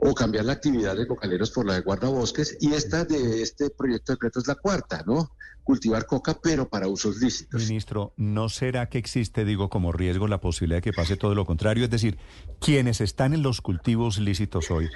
o 0.00 0.14
cambiar 0.14 0.44
la 0.44 0.52
actividad 0.52 0.96
de 0.96 1.06
cocaleros 1.06 1.50
por 1.50 1.66
la 1.66 1.74
de 1.74 1.80
guardabosques. 1.80 2.56
Y 2.60 2.72
esta 2.72 3.04
de 3.04 3.42
este 3.42 3.70
proyecto 3.70 4.12
de 4.12 4.16
decreto 4.16 4.40
es 4.40 4.46
la 4.46 4.54
cuarta, 4.54 5.02
¿no? 5.06 5.30
Cultivar 5.62 6.06
coca, 6.06 6.38
pero 6.42 6.68
para 6.68 6.88
usos 6.88 7.18
lícitos. 7.18 7.62
Ministro, 7.62 8.12
¿no 8.16 8.48
será 8.48 8.88
que 8.88 8.98
existe, 8.98 9.44
digo, 9.44 9.68
como 9.68 9.92
riesgo 9.92 10.26
la 10.26 10.40
posibilidad 10.40 10.78
de 10.78 10.82
que 10.82 10.92
pase 10.92 11.16
todo 11.16 11.34
lo 11.34 11.44
contrario? 11.44 11.84
Es 11.84 11.90
decir, 11.90 12.18
quienes 12.60 13.00
están 13.00 13.34
en 13.34 13.42
los 13.42 13.60
cultivos 13.60 14.18
lícitos 14.18 14.70
hoy, 14.70 14.88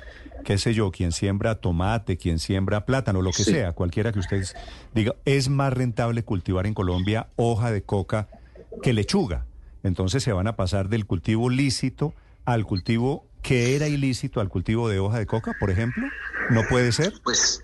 qué 0.45 0.57
sé 0.57 0.73
yo, 0.73 0.91
quien 0.91 1.13
siembra 1.13 1.57
tomate, 1.57 2.17
quien 2.17 2.39
siembra 2.39 2.87
plátano, 2.87 3.21
lo 3.21 3.31
que 3.31 3.45
sea, 3.45 3.73
cualquiera 3.73 4.11
que 4.11 4.21
ustedes 4.21 4.55
diga, 4.95 5.15
es 5.27 5.49
más 5.49 5.73
rentable 5.73 6.25
cultivar 6.25 6.67
en 6.67 6.75
Colombia 6.75 7.29
hoja 7.37 7.71
de 7.71 7.83
coca 7.83 8.29
que 8.83 8.95
lechuga. 8.95 9.45
Entonces 9.83 10.23
se 10.23 10.33
van 10.33 10.47
a 10.47 10.57
pasar 10.57 10.89
del 10.89 11.05
cultivo 11.05 11.51
lícito 11.51 12.15
al 12.47 12.65
cultivo 12.65 13.27
que 13.45 13.77
era 13.77 13.87
ilícito 13.87 14.41
al 14.41 14.49
cultivo 14.49 14.89
de 14.89 14.99
hoja 14.99 15.19
de 15.19 15.27
coca, 15.27 15.53
por 15.61 15.71
ejemplo? 15.71 16.09
¿No 16.51 16.67
puede 16.67 16.91
ser? 16.93 17.13
Pues, 17.23 17.63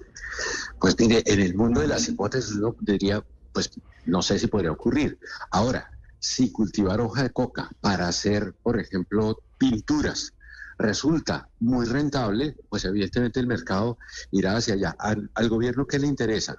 pues 0.79 0.95
mire, 0.99 1.23
en 1.25 1.41
el 1.41 1.55
mundo 1.55 1.81
de 1.81 1.89
las 1.89 2.07
hipótesis 2.07 2.53
uno 2.53 2.77
diría, 2.81 3.25
pues 3.53 3.71
no 4.05 4.21
sé 4.21 4.39
si 4.39 4.47
podría 4.47 4.73
ocurrir. 4.73 5.19
Ahora, 5.51 5.91
si 6.19 6.53
cultivar 6.53 7.01
hoja 7.01 7.23
de 7.23 7.31
coca 7.31 7.71
para 7.81 8.09
hacer, 8.09 8.55
por 8.63 8.79
ejemplo, 8.79 9.43
pinturas, 9.57 10.35
resulta 10.79 11.49
muy 11.61 11.87
rentable, 11.87 12.57
pues 12.69 12.85
evidentemente 12.85 13.41
el 13.41 13.47
mercado 13.47 13.97
irá 14.33 14.57
hacia 14.57 14.75
allá. 14.75 14.95
Al, 14.99 15.31
al 15.35 15.49
gobierno 15.49 15.87
que 15.87 15.99
le 15.99 16.07
interesa 16.07 16.57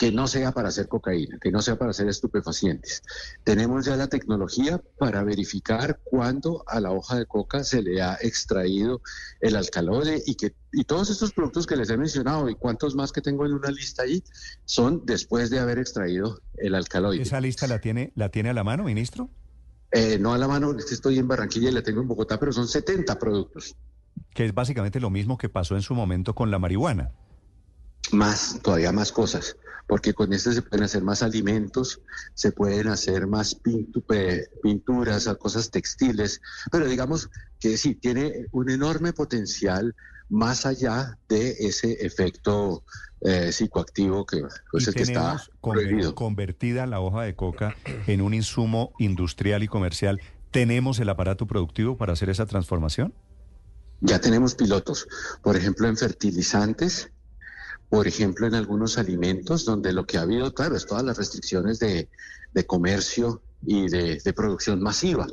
que 0.00 0.10
no 0.10 0.26
sea 0.26 0.52
para 0.52 0.68
hacer 0.68 0.88
cocaína, 0.88 1.38
que 1.38 1.52
no 1.52 1.60
sea 1.60 1.76
para 1.76 1.90
hacer 1.90 2.08
estupefacientes. 2.08 3.02
Tenemos 3.44 3.84
ya 3.84 3.96
la 3.96 4.06
tecnología 4.06 4.82
para 4.98 5.22
verificar 5.22 6.00
cuándo 6.02 6.64
a 6.66 6.80
la 6.80 6.90
hoja 6.90 7.18
de 7.18 7.26
coca 7.26 7.64
se 7.64 7.82
le 7.82 8.00
ha 8.00 8.16
extraído 8.22 9.02
el 9.42 9.56
alcaloide 9.56 10.22
y 10.24 10.36
que 10.36 10.54
y 10.72 10.84
todos 10.84 11.10
estos 11.10 11.34
productos 11.34 11.66
que 11.66 11.76
les 11.76 11.90
he 11.90 11.98
mencionado 11.98 12.48
y 12.48 12.54
cuántos 12.54 12.94
más 12.94 13.12
que 13.12 13.20
tengo 13.20 13.44
en 13.44 13.52
una 13.52 13.70
lista 13.70 14.04
ahí 14.04 14.24
son 14.64 15.04
después 15.04 15.50
de 15.50 15.58
haber 15.58 15.78
extraído 15.78 16.40
el 16.56 16.76
alcaloide. 16.76 17.22
¿Esa 17.22 17.42
lista 17.42 17.66
la 17.66 17.82
tiene 17.82 18.10
la 18.14 18.30
tiene 18.30 18.48
a 18.48 18.54
la 18.54 18.64
mano, 18.64 18.84
ministro? 18.84 19.28
Eh, 19.92 20.18
no 20.18 20.32
a 20.32 20.38
la 20.38 20.48
mano, 20.48 20.74
estoy 20.78 21.18
en 21.18 21.28
Barranquilla 21.28 21.68
y 21.68 21.72
la 21.72 21.82
tengo 21.82 22.00
en 22.00 22.08
Bogotá, 22.08 22.40
pero 22.40 22.54
son 22.54 22.68
70 22.68 23.18
productos. 23.18 23.76
Que 24.32 24.46
es 24.46 24.54
básicamente 24.54 24.98
lo 24.98 25.10
mismo 25.10 25.36
que 25.36 25.50
pasó 25.50 25.76
en 25.76 25.82
su 25.82 25.94
momento 25.94 26.34
con 26.34 26.50
la 26.50 26.58
marihuana 26.58 27.12
más, 28.12 28.58
todavía 28.62 28.92
más 28.92 29.12
cosas, 29.12 29.56
porque 29.86 30.14
con 30.14 30.32
este 30.32 30.52
se 30.52 30.62
pueden 30.62 30.84
hacer 30.84 31.02
más 31.02 31.22
alimentos, 31.22 32.00
se 32.34 32.52
pueden 32.52 32.88
hacer 32.88 33.26
más 33.26 33.56
pinturas, 34.62 35.28
cosas 35.38 35.70
textiles, 35.70 36.40
pero 36.70 36.86
digamos 36.86 37.30
que 37.58 37.76
sí, 37.76 37.94
tiene 37.94 38.46
un 38.52 38.70
enorme 38.70 39.12
potencial 39.12 39.94
más 40.28 40.64
allá 40.64 41.18
de 41.28 41.50
ese 41.58 42.04
efecto 42.04 42.84
eh, 43.20 43.52
psicoactivo 43.52 44.24
que 44.24 44.44
pues, 44.70 44.88
el 44.88 44.94
que 44.94 45.02
está 45.02 45.42
convertida 46.14 46.86
la 46.86 47.00
hoja 47.00 47.22
de 47.22 47.34
coca 47.34 47.74
en 48.06 48.22
un 48.22 48.32
insumo 48.32 48.92
industrial 48.98 49.62
y 49.62 49.68
comercial. 49.68 50.20
¿Tenemos 50.50 50.98
el 51.00 51.08
aparato 51.08 51.46
productivo 51.46 51.96
para 51.96 52.14
hacer 52.14 52.30
esa 52.30 52.46
transformación? 52.46 53.12
Ya 54.00 54.20
tenemos 54.20 54.54
pilotos, 54.54 55.06
por 55.42 55.56
ejemplo, 55.56 55.86
en 55.86 55.96
fertilizantes, 55.96 57.10
por 57.90 58.06
ejemplo, 58.06 58.46
en 58.46 58.54
algunos 58.54 58.96
alimentos 58.98 59.64
donde 59.64 59.92
lo 59.92 60.06
que 60.06 60.16
ha 60.16 60.22
habido, 60.22 60.54
claro, 60.54 60.76
es 60.76 60.86
todas 60.86 61.04
las 61.04 61.18
restricciones 61.18 61.80
de, 61.80 62.08
comercio 62.66 63.42
y 63.66 63.88
de, 63.88 64.32
producción 64.32 64.80
masiva. 64.80 65.26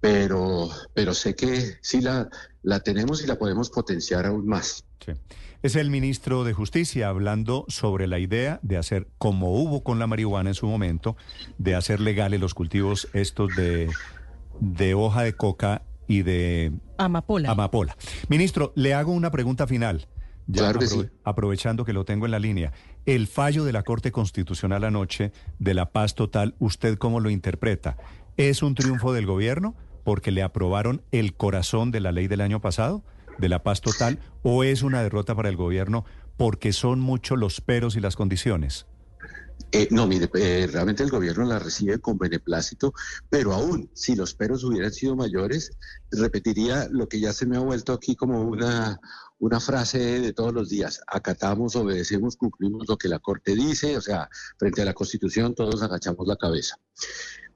Pero, 0.00 0.68
pero 0.92 1.14
sé 1.14 1.34
que 1.34 1.78
sí 1.80 2.02
la, 2.02 2.28
la 2.62 2.80
tenemos 2.80 3.22
y 3.22 3.26
la 3.26 3.38
podemos 3.38 3.70
potenciar 3.70 4.26
aún 4.26 4.46
más. 4.46 4.84
Es 5.62 5.76
el 5.76 5.88
ministro 5.88 6.44
de 6.44 6.52
Justicia 6.52 7.08
hablando 7.08 7.64
sobre 7.68 8.08
la 8.08 8.18
idea 8.18 8.58
de 8.62 8.76
hacer, 8.76 9.06
como 9.16 9.54
hubo 9.54 9.82
con 9.84 9.98
la 10.00 10.08
marihuana 10.08 10.50
en 10.50 10.54
su 10.54 10.66
momento, 10.66 11.16
de 11.58 11.76
hacer 11.76 12.00
legales 12.00 12.40
los 12.40 12.54
cultivos 12.54 13.08
estos 13.14 13.54
de, 13.54 13.88
de 14.60 14.94
hoja 14.94 15.22
de 15.22 15.34
coca 15.34 15.82
y 16.06 16.22
de 16.22 16.72
amapola. 16.98 17.50
amapola. 17.50 17.96
Ministro, 18.28 18.72
le 18.74 18.94
hago 18.94 19.12
una 19.12 19.30
pregunta 19.30 19.66
final. 19.66 20.06
Ya 20.46 20.72
aprovechando 21.24 21.84
que 21.84 21.92
lo 21.92 22.04
tengo 22.04 22.26
en 22.26 22.32
la 22.32 22.38
línea, 22.38 22.72
el 23.06 23.26
fallo 23.26 23.64
de 23.64 23.72
la 23.72 23.82
Corte 23.82 24.12
Constitucional 24.12 24.84
anoche 24.84 25.32
de 25.58 25.74
la 25.74 25.90
paz 25.90 26.14
total, 26.14 26.54
¿usted 26.58 26.98
cómo 26.98 27.20
lo 27.20 27.30
interpreta? 27.30 27.96
¿Es 28.36 28.62
un 28.62 28.74
triunfo 28.74 29.12
del 29.12 29.26
gobierno 29.26 29.74
porque 30.04 30.30
le 30.30 30.42
aprobaron 30.42 31.02
el 31.12 31.34
corazón 31.34 31.90
de 31.90 32.00
la 32.00 32.12
ley 32.12 32.28
del 32.28 32.42
año 32.42 32.60
pasado, 32.60 33.02
de 33.38 33.48
la 33.48 33.62
paz 33.62 33.80
total, 33.80 34.18
o 34.42 34.64
es 34.64 34.82
una 34.82 35.02
derrota 35.02 35.34
para 35.34 35.48
el 35.48 35.56
gobierno 35.56 36.04
porque 36.36 36.72
son 36.72 37.00
muchos 37.00 37.38
los 37.38 37.60
peros 37.60 37.96
y 37.96 38.00
las 38.00 38.16
condiciones? 38.16 38.86
Eh, 39.72 39.88
no, 39.90 40.06
mire, 40.06 40.30
eh, 40.34 40.68
realmente 40.70 41.02
el 41.02 41.10
gobierno 41.10 41.44
la 41.44 41.58
recibe 41.58 41.98
con 41.98 42.16
beneplácito, 42.16 42.94
pero 43.28 43.52
aún 43.52 43.90
si 43.92 44.14
los 44.14 44.34
peros 44.34 44.62
hubieran 44.62 44.92
sido 44.92 45.16
mayores, 45.16 45.72
repetiría 46.12 46.86
lo 46.90 47.08
que 47.08 47.18
ya 47.18 47.32
se 47.32 47.44
me 47.44 47.56
ha 47.56 47.60
vuelto 47.60 47.92
aquí 47.92 48.14
como 48.14 48.42
una, 48.42 49.00
una 49.44 49.60
frase 49.60 49.98
de 49.98 50.32
todos 50.32 50.54
los 50.54 50.70
días, 50.70 51.02
acatamos, 51.06 51.76
obedecemos, 51.76 52.34
cumplimos 52.34 52.88
lo 52.88 52.96
que 52.96 53.08
la 53.08 53.18
Corte 53.18 53.54
dice, 53.54 53.94
o 53.94 54.00
sea, 54.00 54.26
frente 54.58 54.80
a 54.80 54.86
la 54.86 54.94
Constitución 54.94 55.54
todos 55.54 55.82
agachamos 55.82 56.26
la 56.26 56.36
cabeza. 56.36 56.80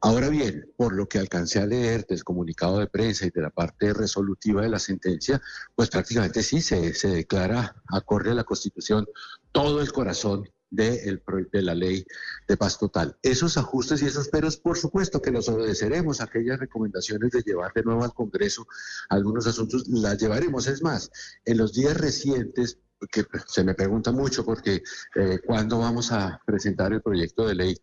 Ahora 0.02 0.28
bien, 0.28 0.70
por 0.76 0.94
lo 0.94 1.08
que 1.08 1.18
alcancé 1.18 1.60
a 1.60 1.66
leer 1.66 2.04
del 2.06 2.24
comunicado 2.24 2.78
de 2.78 2.88
prensa 2.88 3.24
y 3.24 3.30
de 3.30 3.40
la 3.40 3.48
parte 3.48 3.94
resolutiva 3.94 4.60
de 4.60 4.68
la 4.68 4.78
sentencia, 4.78 5.40
pues 5.74 5.88
prácticamente 5.88 6.42
sí 6.42 6.60
se, 6.60 6.92
se 6.92 7.08
declara 7.08 7.82
acorde 7.86 8.32
a 8.32 8.34
la 8.34 8.44
Constitución 8.44 9.06
todo 9.50 9.80
el 9.80 9.90
corazón 9.90 10.46
de, 10.70 11.20
la 11.52 11.74
ley 11.74 12.04
de 12.46 12.56
paz 12.56 12.78
total. 12.78 13.16
Esos 13.22 13.56
ajustes 13.56 14.02
y 14.02 14.06
esos 14.06 14.28
peros, 14.28 14.56
por 14.56 14.76
supuesto 14.76 15.20
que 15.20 15.30
los 15.30 15.48
obedeceremos. 15.48 16.20
Aquellas 16.20 16.58
recomendaciones 16.58 17.30
de 17.30 17.42
llevar 17.42 17.72
de 17.74 17.82
nuevo 17.82 18.04
al 18.04 18.14
Congreso 18.14 18.66
algunos 19.08 19.46
asuntos, 19.46 19.88
las 19.88 20.18
llevaremos. 20.18 20.66
Es 20.66 20.82
más, 20.82 21.10
en 21.44 21.58
los 21.58 21.72
días 21.72 21.96
recientes, 21.96 22.78
que 23.12 23.24
se 23.46 23.62
me 23.62 23.74
pregunta 23.74 24.10
mucho 24.10 24.44
porque 24.44 24.82
eh, 25.14 25.38
cuándo 25.46 25.78
vamos 25.78 26.10
a 26.10 26.40
presentar 26.44 26.92
el 26.92 27.00
proyecto 27.00 27.46
de 27.46 27.54
ley 27.54 27.76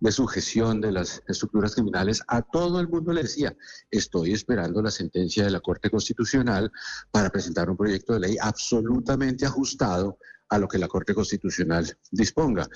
de 0.00 0.12
sujeción 0.12 0.80
de 0.80 0.92
las 0.92 1.22
estructuras 1.28 1.74
criminales, 1.74 2.22
a 2.28 2.40
todo 2.40 2.80
el 2.80 2.88
mundo 2.88 3.12
le 3.12 3.22
decía, 3.22 3.54
estoy 3.90 4.32
esperando 4.32 4.80
la 4.80 4.90
sentencia 4.90 5.44
de 5.44 5.50
la 5.50 5.60
Corte 5.60 5.90
Constitucional 5.90 6.72
para 7.10 7.28
presentar 7.28 7.68
un 7.68 7.76
proyecto 7.76 8.14
de 8.14 8.20
ley 8.20 8.36
absolutamente 8.40 9.44
ajustado 9.44 10.18
a 10.54 10.58
lo 10.58 10.68
que 10.68 10.78
la 10.78 10.88
Corte 10.88 11.14
Constitucional 11.14 11.96
disponga. 12.10 12.68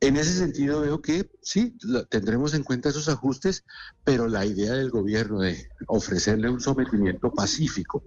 En 0.00 0.16
ese 0.16 0.32
sentido 0.32 0.80
veo 0.82 1.00
que 1.00 1.30
sí, 1.42 1.76
tendremos 2.10 2.54
en 2.54 2.64
cuenta 2.64 2.90
esos 2.90 3.08
ajustes, 3.08 3.64
pero 4.04 4.28
la 4.28 4.44
idea 4.44 4.72
del 4.72 4.90
gobierno 4.90 5.40
de 5.40 5.68
ofrecerle 5.86 6.50
un 6.50 6.60
sometimiento 6.60 7.32
pacífico 7.32 8.04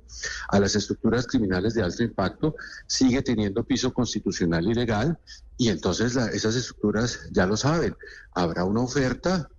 a 0.50 0.60
las 0.60 0.76
estructuras 0.76 1.26
criminales 1.26 1.74
de 1.74 1.84
alto 1.84 2.04
impacto 2.04 2.56
sigue 2.88 3.22
teniendo 3.22 3.64
piso 3.64 3.92
constitucional 3.94 4.68
y 4.68 4.74
legal 4.74 5.20
y 5.58 5.70
entonces 5.70 6.16
esas 6.16 6.56
estructuras 6.56 7.28
ya 7.32 7.46
lo 7.46 7.58
saben, 7.58 7.96
habrá 8.34 8.66
una 8.66 8.82
oferta 8.82 9.50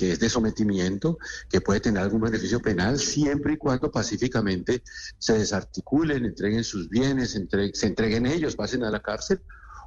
que 0.00 0.12
es 0.12 0.18
de 0.18 0.30
sometimiento, 0.30 1.18
que 1.50 1.60
puede 1.60 1.80
tener 1.80 2.02
algún 2.02 2.22
beneficio 2.22 2.58
penal 2.58 2.98
siempre 2.98 3.52
y 3.52 3.56
cuando 3.58 3.90
pacíficamente 3.90 4.82
se 5.18 5.34
desarticulen, 5.36 6.24
entreguen 6.24 6.64
sus 6.64 6.88
bienes, 6.88 7.32
se 7.74 7.86
entreguen 7.86 8.24
ellos, 8.24 8.56
pasen 8.56 8.82
a 8.82 8.90
la 8.90 9.00
cárcel, 9.00 9.42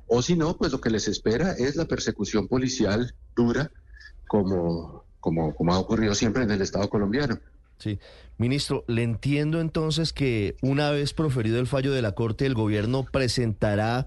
o 0.05 0.22
si 0.22 0.36
no, 0.36 0.55
pues 0.55 0.72
lo 0.72 0.79
que 0.79 0.91
les 0.91 1.08
espera 1.08 1.53
es 1.53 1.75
la 1.75 1.86
persecución 1.86 2.48
policial 2.48 3.15
dura, 3.36 3.72
como, 4.27 5.03
como, 5.20 5.55
como 5.55 5.74
ha 5.74 5.79
ocurrido 5.79 6.13
siempre 6.13 6.43
en 6.43 6.51
el 6.51 6.62
Estado 6.62 6.88
colombiano. 6.91 7.39
Sí. 7.79 7.98
Ministro, 8.38 8.86
le 8.88 9.01
entiendo 9.01 9.62
entonces 9.62 10.13
que 10.13 10.58
una 10.62 10.91
vez 10.91 11.13
proferido 11.13 11.60
el 11.60 11.65
fallo 11.65 11.91
de 11.91 12.03
la 12.03 12.12
Corte, 12.12 12.46
el 12.46 12.53
gobierno 12.53 13.03
presentará 13.12 14.05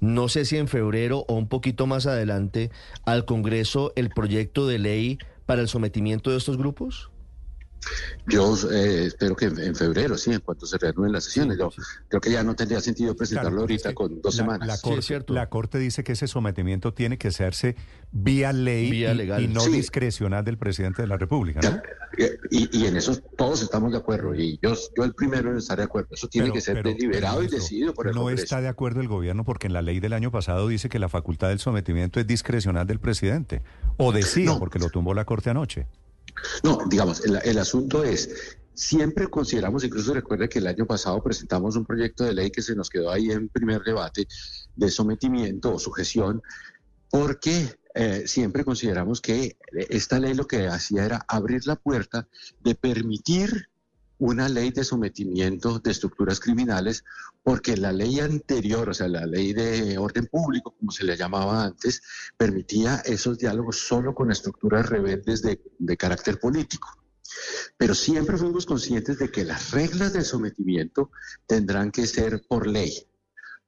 no 0.00 0.28
sé 0.28 0.44
si 0.44 0.56
en 0.56 0.68
febrero 0.68 1.24
o 1.28 1.34
un 1.34 1.48
poquito 1.48 1.86
más 1.86 2.06
adelante, 2.06 2.70
al 3.04 3.24
Congreso 3.24 3.92
el 3.96 4.10
proyecto 4.10 4.66
de 4.66 4.78
ley 4.78 5.18
para 5.46 5.62
el 5.62 5.68
sometimiento 5.68 6.30
de 6.30 6.38
estos 6.38 6.56
grupos? 6.56 7.10
Yo 8.26 8.54
eh, 8.70 9.06
espero 9.06 9.34
que 9.34 9.46
en, 9.46 9.74
febrero, 9.74 10.16
sí, 10.16 10.32
en 10.32 10.40
cuanto 10.40 10.66
se 10.66 10.78
reanuden 10.78 11.12
las 11.12 11.24
sesiones. 11.24 11.58
Yo 11.58 11.70
creo 12.08 12.20
que 12.20 12.30
ya 12.30 12.42
no 12.42 12.54
tendría 12.54 12.80
sentido 12.80 13.16
presentarlo 13.16 13.62
ahorita 13.62 13.94
con 13.94 14.20
dos 14.20 14.36
semanas. 14.36 14.66
La 14.66 14.78
corte, 14.78 15.24
la 15.28 15.48
corte, 15.48 15.78
dice 15.78 16.04
que 16.04 16.12
ese 16.12 16.28
sometimiento 16.28 16.92
tiene 16.94 17.18
que 17.18 17.28
hacerse 17.28 17.76
vía 18.12 18.52
ley 18.52 19.04
y, 19.04 19.48
no 19.48 19.64
discrecional 19.66 20.44
del 20.44 20.58
presidente 20.58 21.02
de 21.02 21.08
la 21.08 21.16
República. 21.16 21.60
¿no? 21.60 21.80
Y, 22.50 22.86
en 22.86 22.96
eso 22.96 23.16
todos 23.36 23.62
estamos 23.62 23.92
de 23.92 23.98
acuerdo. 23.98 24.34
Y 24.34 24.58
yo, 24.62 24.74
yo 24.96 25.04
el 25.04 25.14
primero 25.14 25.50
en 25.50 25.58
estar 25.58 25.78
de 25.78 25.84
acuerdo. 25.84 26.08
Eso 26.12 26.28
tiene 26.28 26.52
que 26.52 26.60
ser 26.60 26.82
deliberado 26.82 27.42
y 27.42 27.48
decidido 27.48 27.94
por 27.94 28.08
el 28.08 28.14
No 28.14 28.30
está 28.30 28.60
de 28.60 28.68
acuerdo 28.68 29.00
el 29.00 29.08
gobierno 29.08 29.44
porque 29.44 29.66
en 29.66 29.72
la 29.72 29.82
ley 29.82 30.00
del 30.00 30.12
año 30.12 30.30
pasado 30.30 30.68
dice 30.68 30.88
que 30.88 30.98
la 30.98 31.08
facultad 31.08 31.48
del 31.48 31.58
sometimiento 31.58 32.20
es 32.20 32.26
discrecional 32.26 32.86
del 32.86 33.00
presidente. 33.00 33.62
O 33.96 34.12
decía, 34.12 34.56
porque 34.58 34.78
lo 34.78 34.90
tumbó 34.90 35.14
la 35.14 35.24
corte 35.24 35.50
anoche. 35.50 35.86
No, 36.62 36.80
digamos, 36.88 37.22
el, 37.24 37.58
asunto 37.58 38.04
es, 38.04 38.58
siempre 38.74 39.28
consideramos, 39.28 39.84
incluso 39.84 40.14
recuerde 40.14 40.48
que 40.48 40.58
el 40.58 40.66
año 40.66 40.86
pasado 40.86 41.22
presentamos 41.22 41.76
un 41.76 41.84
proyecto 41.84 42.24
de 42.24 42.34
ley 42.34 42.50
que 42.50 42.62
se 42.62 42.74
nos 42.74 42.90
quedó 42.90 43.10
ahí 43.10 43.30
en 43.30 43.48
primer 43.48 43.82
debate 43.82 44.26
de 44.76 44.90
sometimiento 44.90 45.74
o 45.74 45.78
sujeción, 45.78 46.42
porque 47.10 47.74
eh, 47.94 48.24
siempre 48.26 48.64
consideramos 48.64 49.20
que 49.20 49.56
esta 49.72 50.18
ley 50.18 50.34
lo 50.34 50.46
que 50.46 50.68
hacía 50.68 51.04
era 51.04 51.24
abrir 51.26 51.66
la 51.66 51.76
puerta 51.76 52.28
de 52.60 52.74
permitir 52.74 53.69
una 54.20 54.48
ley 54.48 54.70
de 54.70 54.84
sometimiento 54.84 55.78
de 55.78 55.90
estructuras 55.90 56.40
criminales, 56.40 57.04
porque 57.42 57.76
la 57.76 57.90
ley 57.90 58.20
anterior, 58.20 58.90
o 58.90 58.94
sea, 58.94 59.08
la 59.08 59.26
ley 59.26 59.52
de 59.52 59.98
orden 59.98 60.26
público, 60.26 60.74
como 60.78 60.92
se 60.92 61.04
le 61.04 61.16
llamaba 61.16 61.64
antes, 61.64 62.02
permitía 62.36 63.02
esos 63.04 63.38
diálogos 63.38 63.78
solo 63.78 64.14
con 64.14 64.30
estructuras 64.30 64.88
rebeldes 64.88 65.42
de, 65.42 65.60
de 65.78 65.96
carácter 65.96 66.38
político. 66.38 66.88
Pero 67.78 67.94
siempre 67.94 68.36
fuimos 68.36 68.66
conscientes 68.66 69.18
de 69.18 69.30
que 69.30 69.44
las 69.44 69.70
reglas 69.70 70.12
de 70.12 70.22
sometimiento 70.22 71.10
tendrán 71.46 71.90
que 71.90 72.06
ser 72.06 72.42
por 72.46 72.66
ley 72.66 73.09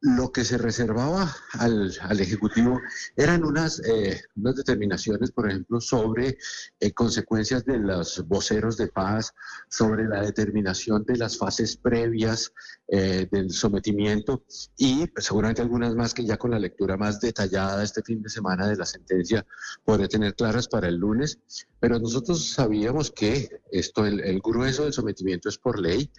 lo 0.02 0.32
que 0.32 0.44
se 0.44 0.58
reservaba 0.58 1.32
al, 1.52 1.92
Ejecutivo 2.18 2.80
eran 3.16 3.44
unas, 3.44 3.80
eh, 3.84 4.20
unas, 4.34 4.56
determinaciones, 4.56 5.30
por 5.30 5.48
ejemplo, 5.48 5.80
sobre 5.80 6.38
eh, 6.80 6.92
consecuencias 6.92 7.64
de 7.64 7.78
los 7.78 8.26
voceros 8.26 8.76
de 8.76 8.88
paz, 8.88 9.32
sobre 9.68 10.08
la 10.08 10.20
determinación 10.20 11.04
de 11.04 11.16
las 11.16 11.38
fases 11.38 11.76
previas 11.76 12.52
eh, 12.88 13.28
del 13.30 13.50
sometimiento 13.50 14.44
y 14.76 15.06
pues, 15.06 15.26
seguramente 15.26 15.62
algunas 15.62 15.94
más 15.94 16.14
que 16.14 16.24
ya 16.24 16.36
con 16.36 16.50
la 16.50 16.58
lectura 16.58 16.96
más 16.96 17.20
detallada 17.20 17.82
este 17.82 18.02
fin 18.02 18.22
de 18.22 18.28
semana 18.28 18.66
de 18.66 18.76
la 18.76 18.84
sentencia 18.84 19.46
podré 19.84 20.08
tener 20.08 20.34
claras 20.34 20.66
para 20.66 20.88
el 20.88 20.96
lunes. 20.96 21.38
Pero 21.78 21.98
nosotros 21.98 22.50
sabíamos 22.50 23.10
que 23.10 23.60
esto, 23.70 24.04
el, 24.04 24.20
el 24.20 24.40
grueso 24.40 24.84
del 24.84 24.92
sometimiento 24.92 25.48
es 25.48 25.58
por 25.58 25.78
ley 25.80 26.10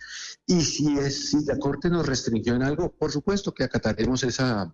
y 0.45 0.61
si, 0.61 0.97
es, 0.97 1.29
si 1.29 1.45
la 1.45 1.57
Corte 1.57 1.89
nos 1.89 2.05
restringió 2.05 2.55
en 2.55 2.63
algo, 2.63 2.91
por 2.91 3.11
supuesto 3.11 3.53
que 3.53 3.63
acataremos 3.73 4.23
esa, 4.23 4.73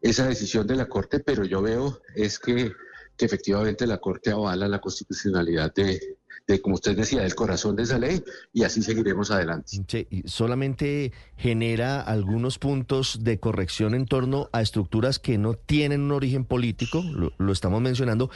esa 0.00 0.28
decisión 0.28 0.66
de 0.66 0.76
la 0.76 0.88
Corte, 0.88 1.20
pero 1.20 1.44
yo 1.44 1.60
veo 1.60 2.00
es 2.14 2.38
que, 2.38 2.72
que 3.16 3.24
efectivamente 3.24 3.86
la 3.86 3.98
Corte 3.98 4.30
avala 4.30 4.68
la 4.68 4.80
constitucionalidad 4.80 5.74
de, 5.74 6.16
de, 6.46 6.60
como 6.60 6.76
usted 6.76 6.96
decía, 6.96 7.22
del 7.22 7.34
corazón 7.34 7.74
de 7.74 7.82
esa 7.82 7.98
ley 7.98 8.22
y 8.52 8.62
así 8.62 8.82
seguiremos 8.82 9.32
adelante. 9.32 9.82
Sí, 9.88 10.06
solamente 10.26 11.12
genera 11.36 12.00
algunos 12.00 12.58
puntos 12.58 13.24
de 13.24 13.40
corrección 13.40 13.94
en 13.94 14.06
torno 14.06 14.48
a 14.52 14.62
estructuras 14.62 15.18
que 15.18 15.36
no 15.36 15.54
tienen 15.54 16.02
un 16.02 16.12
origen 16.12 16.44
político, 16.44 17.02
lo, 17.02 17.52
estamos 17.52 17.82
mencionando, 17.82 18.30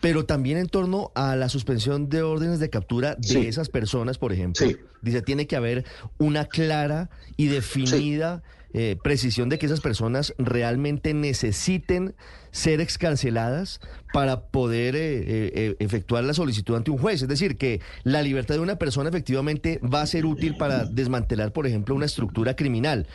pero 0.00 0.24
también 0.26 0.58
en 0.58 0.68
torno 0.68 1.12
a 1.14 1.36
la 1.36 1.48
suspensión 1.48 2.08
de 2.08 2.22
órdenes 2.22 2.58
de 2.58 2.70
captura 2.70 3.14
de 3.16 3.48
esas 3.48 3.68
personas, 3.68 4.18
por 4.18 4.32
ejemplo. 4.32 4.66
Dice, 5.00 5.22
tiene 5.22 5.46
que 5.46 5.54
haber 5.54 5.84
una 6.18 6.46
clara 6.46 7.08
y 7.36 7.46
definida... 7.46 8.42
Eh, 8.74 8.96
precisión 9.02 9.48
de 9.48 9.58
que 9.58 9.64
esas 9.64 9.80
personas 9.80 10.34
realmente 10.36 11.14
necesiten 11.14 12.14
ser 12.50 12.82
excarceladas 12.82 13.80
para 14.12 14.42
poder 14.42 14.94
eh, 14.94 15.22
eh, 15.26 15.76
efectuar 15.78 16.24
la 16.24 16.34
solicitud 16.34 16.76
ante 16.76 16.90
un 16.90 16.98
juez. 16.98 17.22
Es 17.22 17.28
decir, 17.28 17.56
que 17.56 17.80
la 18.04 18.20
libertad 18.20 18.56
de 18.56 18.60
una 18.60 18.76
persona 18.76 19.08
efectivamente 19.08 19.80
va 19.82 20.02
a 20.02 20.06
ser 20.06 20.26
útil 20.26 20.56
para 20.58 20.84
desmantelar, 20.84 21.50
por 21.52 21.66
ejemplo, 21.66 21.94
una 21.94 22.04
estructura 22.04 22.56
criminal. 22.56 23.06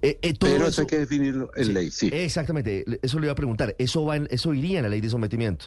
Pero 0.00 0.66
eso, 0.66 0.80
hay 0.80 0.86
que 0.88 0.98
definirlo 0.98 1.50
en 1.54 1.74
ley, 1.74 1.92
sí. 1.92 2.10
Exactamente, 2.12 2.84
eso 3.00 3.20
le 3.20 3.26
iba 3.26 3.32
a 3.32 3.36
preguntar. 3.36 3.76
¿Eso, 3.78 4.04
va 4.04 4.16
eso 4.16 4.54
iría 4.54 4.80
en 4.80 4.84
la 4.84 4.88
ley 4.88 5.00
de 5.00 5.10
sometimiento? 5.10 5.66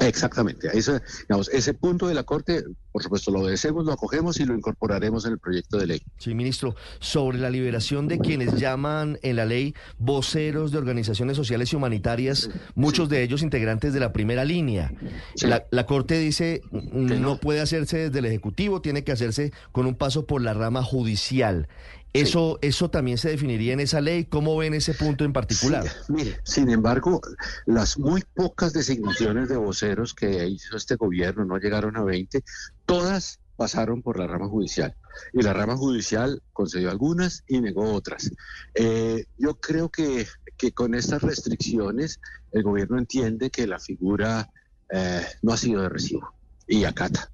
Exactamente. 0.00 0.70
Digamos, 0.72 1.48
ese 1.50 1.74
punto 1.74 2.08
de 2.08 2.14
la 2.14 2.24
Corte, 2.24 2.64
por 2.92 3.02
supuesto, 3.02 3.30
lo 3.30 3.40
obedecemos, 3.40 3.84
lo 3.84 3.92
acogemos 3.92 4.38
y 4.38 4.44
lo 4.44 4.54
incorporaremos 4.54 5.24
en 5.24 5.32
el 5.32 5.38
proyecto 5.38 5.78
de 5.78 5.86
ley. 5.86 6.02
Sí, 6.18 6.34
ministro. 6.34 6.76
Sobre 7.00 7.38
la 7.38 7.50
liberación 7.50 8.06
de 8.06 8.18
quienes 8.18 8.60
llaman 8.60 9.18
en 9.22 9.36
la 9.36 9.46
ley 9.46 9.74
voceros 9.98 10.72
de 10.72 10.78
organizaciones 10.78 11.36
sociales 11.36 11.72
y 11.72 11.76
humanitarias, 11.76 12.50
muchos 12.74 13.08
de 13.08 13.22
ellos 13.22 13.42
integrantes 13.42 13.94
de 13.94 14.00
la 14.00 14.12
primera 14.12 14.44
línea. 14.44 14.92
La, 15.40 15.64
la, 15.70 15.86
Corte 15.86 16.18
dice 16.18 16.60
no, 16.70 17.14
no 17.16 17.38
puede 17.38 17.60
hacerse 17.60 17.96
desde 17.96 18.18
el 18.18 18.26
Ejecutivo, 18.26 18.82
tiene 18.82 19.04
que 19.04 19.12
hacerse 19.12 19.52
con 19.72 19.86
un 19.86 19.94
paso 19.94 20.26
por 20.26 20.42
la 20.42 20.54
rama 20.54 20.82
judicial. 20.82 21.68
Eso, 22.12 22.58
eso 22.60 22.90
también 22.90 23.16
se 23.16 23.30
definiría 23.30 23.72
en 23.72 23.80
esa 23.80 24.02
ley. 24.02 24.24
¿Cómo 24.24 24.54
ven 24.56 24.74
ese 24.74 24.92
punto 24.92 25.24
en 25.24 25.32
particular? 25.32 25.84
mire, 26.08 26.38
sin 26.44 26.68
embargo, 26.68 27.22
las 27.64 27.98
muy 27.98 28.22
pocas 28.34 28.74
designaciones 28.74 29.48
de 29.48 29.56
voceros 29.56 30.12
que 30.12 30.46
hizo 30.46 30.76
este 30.76 30.96
gobierno, 30.96 31.46
no 31.46 31.56
llegaron 31.56 31.96
a 31.96 32.02
20, 32.02 32.44
todas 32.86 33.40
pasaron 33.56 34.02
por 34.02 34.18
la 34.18 34.26
rama 34.26 34.48
judicial. 34.48 34.94
Y 35.32 35.42
la 35.42 35.52
rama 35.52 35.76
judicial 35.76 36.42
concedió 36.52 36.90
algunas 36.90 37.44
y 37.46 37.60
negó 37.60 37.92
otras. 37.92 38.30
Eh, 38.74 39.26
yo 39.38 39.56
creo 39.56 39.90
que, 39.90 40.26
que, 40.56 40.72
con 40.72 40.94
estas 40.94 41.22
restricciones 41.22 42.18
el 42.50 42.62
gobierno 42.62 42.98
entiende 42.98 43.50
que 43.50 43.66
la 43.66 43.78
figura 43.78 44.48
eh, 44.90 45.22
no 45.42 45.52
ha 45.52 45.56
sido 45.56 45.82
de 45.82 45.88
recibo 45.88 46.34
y 46.66 46.84
acata. 46.84 47.30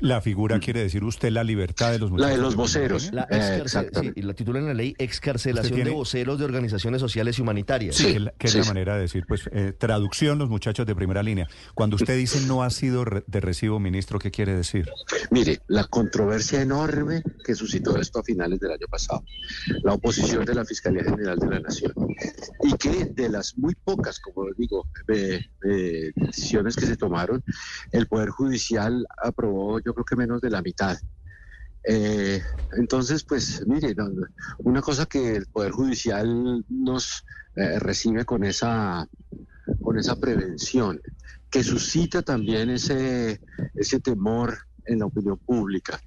La 0.00 0.20
figura 0.20 0.56
mm. 0.56 0.60
quiere 0.60 0.80
decir 0.80 1.04
usted 1.04 1.30
la 1.30 1.44
libertad 1.44 1.92
de 1.92 1.98
los 1.98 2.10
La 2.12 2.28
de 2.28 2.38
los 2.38 2.56
voceros. 2.56 3.12
La 3.12 3.28
y 4.14 4.22
la 4.22 4.34
titula 4.34 4.58
en 4.58 4.66
la 4.66 4.74
ley 4.74 4.94
excarcelación 4.98 5.84
de 5.84 5.90
voceros 5.90 6.38
de 6.38 6.44
organizaciones 6.44 7.00
sociales 7.00 7.38
y 7.38 7.42
humanitarias. 7.42 7.96
Sí, 7.96 8.16
que, 8.38 8.46
es 8.48 8.54
la 8.56 8.64
manera 8.64 8.96
de 8.96 9.02
decir, 9.02 9.24
pues, 9.26 9.48
eh, 9.52 9.72
traducción 9.76 10.38
los 10.38 10.48
muchachos 10.48 10.86
de 10.86 10.94
primera 10.94 11.22
línea. 11.22 11.48
Cuando 11.74 11.96
usted 11.96 12.16
dice 12.16 12.40
no 12.46 12.62
ha 12.62 12.70
sido 12.70 13.04
de 13.26 13.40
recibo, 13.40 13.78
ministro, 13.78 14.18
¿qué 14.18 14.30
quiere 14.30 14.54
decir? 14.54 14.88
Mire, 15.30 15.60
la 15.68 15.84
controversia 15.84 16.60
enorme 16.60 17.22
que 17.44 17.54
suscitó 17.54 17.96
esto 17.98 18.18
a 18.18 18.22
finales 18.24 18.58
del 18.60 18.72
año 18.72 18.86
pasado, 18.90 19.24
la 19.82 19.94
oposición 19.94 20.44
de 20.44 20.54
la 20.54 20.64
Fiscalía 20.64 21.04
General 21.04 21.38
de 21.38 21.46
la 21.46 21.60
Nación, 21.60 21.92
y 22.64 22.72
que 22.74 23.04
de 23.06 23.28
las 23.28 23.56
muy 23.56 23.74
pocas, 23.74 24.18
como 24.18 24.46
digo, 24.56 24.88
decisiones 25.06 26.76
que 26.76 26.86
se 26.86 26.96
tomaron, 26.96 27.44
el 27.92 28.06
Poder 28.06 28.30
Judicial 28.30 29.06
aprobó 29.22 29.78
yo 29.80 29.94
creo 29.94 30.04
que 30.04 30.16
menos 30.16 30.40
de 30.40 30.50
la 30.50 30.62
mitad. 30.62 30.98
Eh, 31.84 32.42
entonces, 32.72 33.24
pues 33.24 33.66
mire, 33.66 33.94
una 34.58 34.82
cosa 34.82 35.06
que 35.06 35.36
el 35.36 35.46
Poder 35.46 35.72
Judicial 35.72 36.64
nos 36.68 37.24
eh, 37.56 37.78
recibe 37.78 38.24
con 38.24 38.44
esa, 38.44 39.08
con 39.80 39.98
esa 39.98 40.16
prevención, 40.16 41.00
que 41.50 41.64
suscita 41.64 42.22
también 42.22 42.70
ese, 42.70 43.40
ese 43.74 44.00
temor 44.00 44.58
en 44.84 45.00
la 45.00 45.06
opinión 45.06 45.38
pública, 45.38 46.00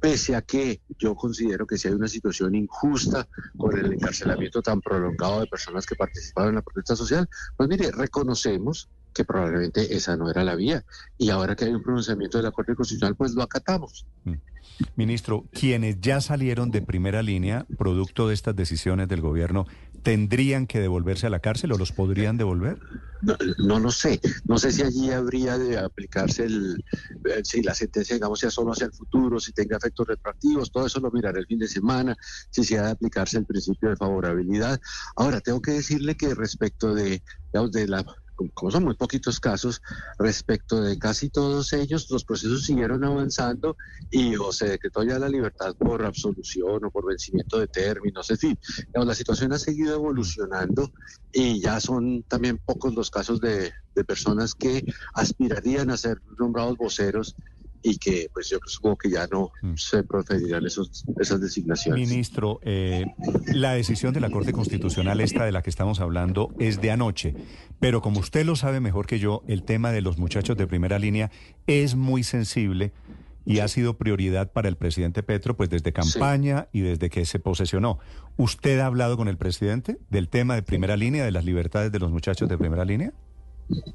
pese 0.00 0.34
a 0.34 0.42
que 0.42 0.80
yo 0.98 1.14
considero 1.14 1.66
que 1.66 1.78
si 1.78 1.88
hay 1.88 1.94
una 1.94 2.08
situación 2.08 2.54
injusta 2.54 3.28
con 3.56 3.78
el 3.78 3.92
encarcelamiento 3.92 4.62
tan 4.62 4.80
prolongado 4.80 5.40
de 5.40 5.46
personas 5.46 5.86
que 5.86 5.96
participaron 5.96 6.50
en 6.50 6.54
la 6.56 6.62
protesta 6.62 6.96
social, 6.96 7.28
pues 7.56 7.68
mire, 7.68 7.90
reconocemos 7.90 8.88
que 9.12 9.24
probablemente 9.24 9.94
esa 9.94 10.16
no 10.16 10.30
era 10.30 10.44
la 10.44 10.54
vía. 10.54 10.84
Y 11.18 11.30
ahora 11.30 11.56
que 11.56 11.66
hay 11.66 11.72
un 11.72 11.82
pronunciamiento 11.82 12.38
de 12.38 12.44
la 12.44 12.50
Corte 12.50 12.74
Constitucional, 12.74 13.16
pues 13.16 13.34
lo 13.34 13.42
acatamos. 13.42 14.06
Mm. 14.24 14.34
Ministro, 14.96 15.44
quienes 15.52 16.00
ya 16.00 16.20
salieron 16.20 16.70
de 16.70 16.82
primera 16.82 17.22
línea, 17.22 17.66
producto 17.78 18.28
de 18.28 18.34
estas 18.34 18.56
decisiones 18.56 19.08
del 19.08 19.20
gobierno, 19.20 19.66
¿tendrían 20.02 20.66
que 20.66 20.80
devolverse 20.80 21.26
a 21.26 21.30
la 21.30 21.40
cárcel 21.40 21.72
o 21.72 21.78
los 21.78 21.92
podrían 21.92 22.36
devolver? 22.36 22.78
No, 23.58 23.78
lo 23.78 23.90
sé. 23.92 24.20
No 24.46 24.58
sé 24.58 24.72
si 24.72 24.82
allí 24.82 25.10
habría 25.10 25.56
de 25.56 25.78
aplicarse 25.78 26.44
el, 26.44 26.84
eh, 27.24 27.42
si 27.44 27.62
la 27.62 27.72
sentencia, 27.72 28.16
digamos, 28.16 28.40
sea 28.40 28.50
solo 28.50 28.72
hacia 28.72 28.86
el 28.86 28.92
futuro, 28.92 29.38
si 29.38 29.52
tenga 29.52 29.76
efectos 29.76 30.08
retroactivos, 30.08 30.72
todo 30.72 30.86
eso 30.86 30.98
lo 30.98 31.10
miraré 31.12 31.38
el 31.38 31.46
fin 31.46 31.60
de 31.60 31.68
semana, 31.68 32.16
si 32.50 32.64
se 32.64 32.78
ha 32.78 32.82
de 32.82 32.90
aplicarse 32.90 33.38
el 33.38 33.46
principio 33.46 33.90
de 33.90 33.96
favorabilidad. 33.96 34.80
Ahora, 35.14 35.40
tengo 35.40 35.62
que 35.62 35.70
decirle 35.70 36.16
que 36.16 36.34
respecto 36.34 36.94
de, 36.94 37.22
digamos, 37.52 37.70
de 37.70 37.86
la 37.86 38.04
como 38.54 38.70
son 38.70 38.84
muy 38.84 38.94
poquitos 38.94 39.40
casos, 39.40 39.80
respecto 40.18 40.80
de 40.80 40.98
casi 40.98 41.30
todos 41.30 41.72
ellos, 41.72 42.06
los 42.10 42.24
procesos 42.24 42.64
siguieron 42.64 43.04
avanzando 43.04 43.76
y 44.10 44.36
o 44.36 44.52
se 44.52 44.68
decretó 44.68 45.02
ya 45.02 45.18
la 45.18 45.28
libertad 45.28 45.74
por 45.76 46.04
absolución 46.04 46.84
o 46.84 46.90
por 46.90 47.06
vencimiento 47.06 47.58
de 47.58 47.68
términos, 47.68 48.30
en 48.30 48.38
fin, 48.38 48.58
la 48.92 49.14
situación 49.14 49.52
ha 49.52 49.58
seguido 49.58 49.94
evolucionando 49.94 50.92
y 51.32 51.60
ya 51.60 51.80
son 51.80 52.22
también 52.24 52.58
pocos 52.64 52.94
los 52.94 53.10
casos 53.10 53.40
de, 53.40 53.72
de 53.94 54.04
personas 54.04 54.54
que 54.54 54.84
aspirarían 55.14 55.90
a 55.90 55.96
ser 55.96 56.18
nombrados 56.38 56.76
voceros 56.76 57.34
y 57.82 57.98
que 57.98 58.28
pues 58.32 58.48
yo 58.48 58.58
supongo 58.66 58.96
que 58.96 59.10
ya 59.10 59.26
no 59.26 59.52
mm. 59.62 59.74
se 59.76 60.02
procederán 60.04 60.64
esos, 60.66 61.04
esas 61.20 61.40
designaciones. 61.40 62.08
Ministro, 62.08 62.60
eh, 62.62 63.06
la 63.46 63.72
decisión 63.72 64.12
de 64.14 64.20
la 64.20 64.30
Corte 64.30 64.52
Constitucional, 64.52 65.20
esta 65.20 65.44
de 65.44 65.52
la 65.52 65.62
que 65.62 65.70
estamos 65.70 66.00
hablando, 66.00 66.54
es 66.58 66.80
de 66.80 66.90
anoche, 66.90 67.34
pero 67.80 68.00
como 68.00 68.20
usted 68.20 68.44
lo 68.44 68.56
sabe 68.56 68.80
mejor 68.80 69.06
que 69.06 69.18
yo, 69.18 69.42
el 69.48 69.64
tema 69.64 69.92
de 69.92 70.02
los 70.02 70.18
muchachos 70.18 70.56
de 70.56 70.66
primera 70.66 70.98
línea 70.98 71.30
es 71.66 71.96
muy 71.96 72.22
sensible 72.22 72.92
y 73.44 73.58
ha 73.58 73.68
sido 73.68 73.96
prioridad 73.96 74.52
para 74.52 74.68
el 74.68 74.76
presidente 74.76 75.22
Petro 75.22 75.56
pues 75.56 75.68
desde 75.68 75.92
campaña 75.92 76.68
y 76.72 76.80
desde 76.80 77.10
que 77.10 77.24
se 77.24 77.38
posesionó. 77.38 77.98
¿Usted 78.36 78.78
ha 78.78 78.86
hablado 78.86 79.16
con 79.16 79.28
el 79.28 79.36
presidente 79.36 79.98
del 80.10 80.28
tema 80.28 80.54
de 80.54 80.62
primera 80.62 80.96
línea, 80.96 81.24
de 81.24 81.32
las 81.32 81.44
libertades 81.44 81.90
de 81.90 81.98
los 81.98 82.10
muchachos 82.10 82.48
de 82.48 82.56
primera 82.56 82.84
línea? 82.84 83.12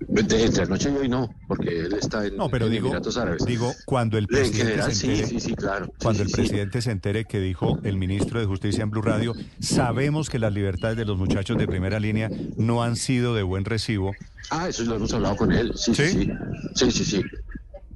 De, 0.07 0.43
entre 0.43 0.63
anoche 0.63 0.89
y 0.91 0.95
hoy 0.95 1.09
no, 1.09 1.29
porque 1.47 1.69
él 1.81 1.93
está 1.93 2.25
en, 2.25 2.37
no, 2.37 2.49
pero 2.49 2.69
digo, 2.69 2.87
Emiratos 2.87 3.17
Árabes. 3.17 3.45
Digo, 3.45 3.73
cuando 3.85 4.17
el 4.17 4.25
presidente 4.27 4.91
se 4.93 5.07
entere, 5.07 5.27
sí, 5.27 5.39
sí, 5.39 5.53
claro. 5.55 5.93
Cuando 6.01 6.23
Sí, 6.23 6.29
el 6.29 6.31
presidente 6.31 6.81
se 6.81 6.91
entere 6.91 7.25
que 7.25 7.39
dijo 7.39 7.77
el 7.83 7.97
ministro 7.97 8.39
de 8.39 8.45
Justicia 8.45 8.83
en 8.83 8.89
Blue 8.89 9.01
Radio, 9.01 9.33
sabemos 9.59 10.29
que 10.29 10.39
las 10.39 10.53
libertades 10.53 10.97
de 10.97 11.05
los 11.05 11.17
muchachos 11.17 11.57
de 11.57 11.67
primera 11.67 11.99
línea 11.99 12.31
no 12.55 12.81
han 12.83 12.95
sido 12.95 13.35
de 13.35 13.43
buen 13.43 13.65
recibo. 13.65 14.15
Ah, 14.49 14.69
eso 14.69 14.83
lo 14.83 14.95
hemos 14.95 15.13
hablado 15.13 15.35
con 15.35 15.51
él. 15.51 15.73
Sí, 15.75 15.93
sí, 15.93 16.05
¿Sí? 16.05 16.11
sí. 16.11 16.31
Sí, 16.75 16.91
sí, 16.91 17.05
sí. 17.05 17.23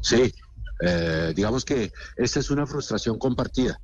Sí. 0.02 0.34
Eh, 0.82 1.34
digamos 1.36 1.65
que 1.65 1.91
esta 2.17 2.39
es 2.39 2.52
una 2.52 2.67
frustración 2.67 3.17
compartida. 3.17 3.80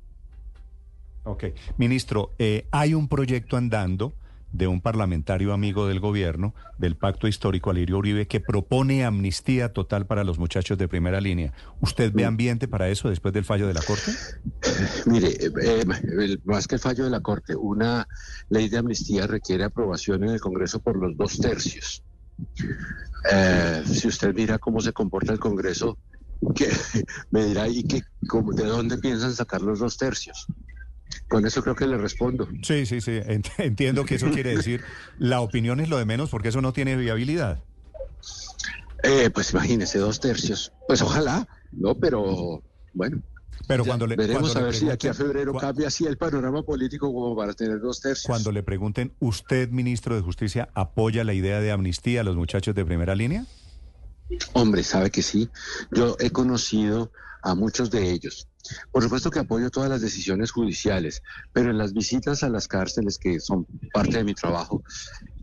Ok. 1.24 1.44
Ministro, 1.76 2.32
eh, 2.38 2.66
hay 2.70 2.94
un 2.94 3.08
proyecto 3.08 3.56
andando 3.56 4.12
de 4.52 4.66
un 4.66 4.80
parlamentario 4.80 5.52
amigo 5.52 5.86
del 5.86 6.00
gobierno, 6.00 6.54
del 6.78 6.96
Pacto 6.96 7.28
Histórico 7.28 7.70
Alirio 7.70 7.98
Uribe, 7.98 8.26
que 8.26 8.40
propone 8.40 9.04
amnistía 9.04 9.72
total 9.72 10.06
para 10.06 10.24
los 10.24 10.38
muchachos 10.38 10.78
de 10.78 10.88
primera 10.88 11.20
línea. 11.20 11.52
¿Usted 11.80 12.12
ve 12.12 12.24
ambiente 12.24 12.66
para 12.68 12.88
eso 12.88 13.08
después 13.10 13.34
del 13.34 13.44
fallo 13.44 13.66
de 13.66 13.74
la 13.74 13.82
Corte? 13.82 14.10
Mire, 15.06 15.28
eh, 15.28 15.50
eh, 15.62 15.84
el- 16.18 16.40
más 16.44 16.66
que 16.66 16.76
el 16.76 16.80
fallo 16.80 17.04
de 17.04 17.10
la 17.10 17.20
Corte, 17.20 17.54
una 17.56 18.06
ley 18.48 18.68
de 18.68 18.78
amnistía 18.78 19.26
requiere 19.26 19.64
aprobación 19.64 20.24
en 20.24 20.30
el 20.30 20.40
Congreso 20.40 20.80
por 20.80 20.96
los 20.96 21.16
dos 21.16 21.38
tercios. 21.38 22.02
Eh, 23.30 23.82
si 23.86 24.08
usted 24.08 24.34
mira 24.34 24.58
cómo 24.58 24.80
se 24.80 24.92
comporta 24.92 25.32
el 25.32 25.38
Congreso, 25.38 25.98
que 26.54 26.68
me 27.30 27.44
dirá, 27.46 27.68
¿y 27.68 27.84
cómo- 28.26 28.52
de 28.52 28.64
dónde 28.64 28.96
piensan 28.98 29.34
sacar 29.34 29.60
los 29.60 29.80
dos 29.80 29.96
tercios? 29.96 30.46
Con 31.28 31.46
eso 31.46 31.62
creo 31.62 31.74
que 31.76 31.86
le 31.86 31.98
respondo. 31.98 32.48
Sí, 32.62 32.86
sí, 32.86 33.00
sí. 33.00 33.12
Ent- 33.12 33.50
Entiendo 33.58 34.04
que 34.04 34.14
eso 34.16 34.30
quiere 34.30 34.50
decir 34.56 34.82
la 35.18 35.40
opinión 35.40 35.80
es 35.80 35.88
lo 35.88 35.98
de 35.98 36.04
menos 36.06 36.30
porque 36.30 36.48
eso 36.48 36.60
no 36.62 36.72
tiene 36.72 36.96
viabilidad. 36.96 37.62
Eh, 39.02 39.30
pues 39.30 39.52
imagínese, 39.52 39.98
dos 39.98 40.18
tercios. 40.20 40.72
Pues 40.88 41.02
ojalá, 41.02 41.46
¿no? 41.70 41.94
Pero 41.94 42.62
bueno, 42.94 43.22
Pero 43.68 43.84
cuando 43.84 44.06
le 44.06 44.16
veremos 44.16 44.42
cuando 44.52 44.58
a 44.58 44.62
le 44.62 44.66
ver 44.66 44.74
si 44.74 44.90
aquí 44.90 45.06
a 45.06 45.14
febrero 45.14 45.54
cambia 45.54 45.86
así 45.88 46.04
el 46.04 46.16
panorama 46.16 46.62
político 46.62 47.12
como 47.12 47.36
para 47.36 47.52
tener 47.54 47.78
dos 47.80 48.00
tercios. 48.00 48.26
Cuando 48.26 48.50
le 48.50 48.62
pregunten, 48.62 49.12
¿usted, 49.20 49.68
ministro 49.70 50.16
de 50.16 50.22
Justicia, 50.22 50.70
apoya 50.74 51.22
la 51.24 51.34
idea 51.34 51.60
de 51.60 51.70
amnistía 51.70 52.22
a 52.22 52.24
los 52.24 52.34
muchachos 52.36 52.74
de 52.74 52.84
primera 52.84 53.14
línea? 53.14 53.44
Hombre, 54.54 54.82
sabe 54.82 55.10
que 55.10 55.22
sí. 55.22 55.48
Yo 55.92 56.16
he 56.18 56.30
conocido 56.30 57.12
a 57.42 57.54
muchos 57.54 57.90
de 57.90 58.10
ellos. 58.10 58.48
Por 58.90 59.02
supuesto 59.02 59.30
que 59.30 59.38
apoyo 59.40 59.70
todas 59.70 59.90
las 59.90 60.00
decisiones 60.00 60.50
judiciales, 60.50 61.22
pero 61.52 61.70
en 61.70 61.78
las 61.78 61.92
visitas 61.92 62.42
a 62.42 62.48
las 62.48 62.68
cárceles, 62.68 63.18
que 63.18 63.40
son 63.40 63.66
parte 63.92 64.18
de 64.18 64.24
mi 64.24 64.34
trabajo, 64.34 64.82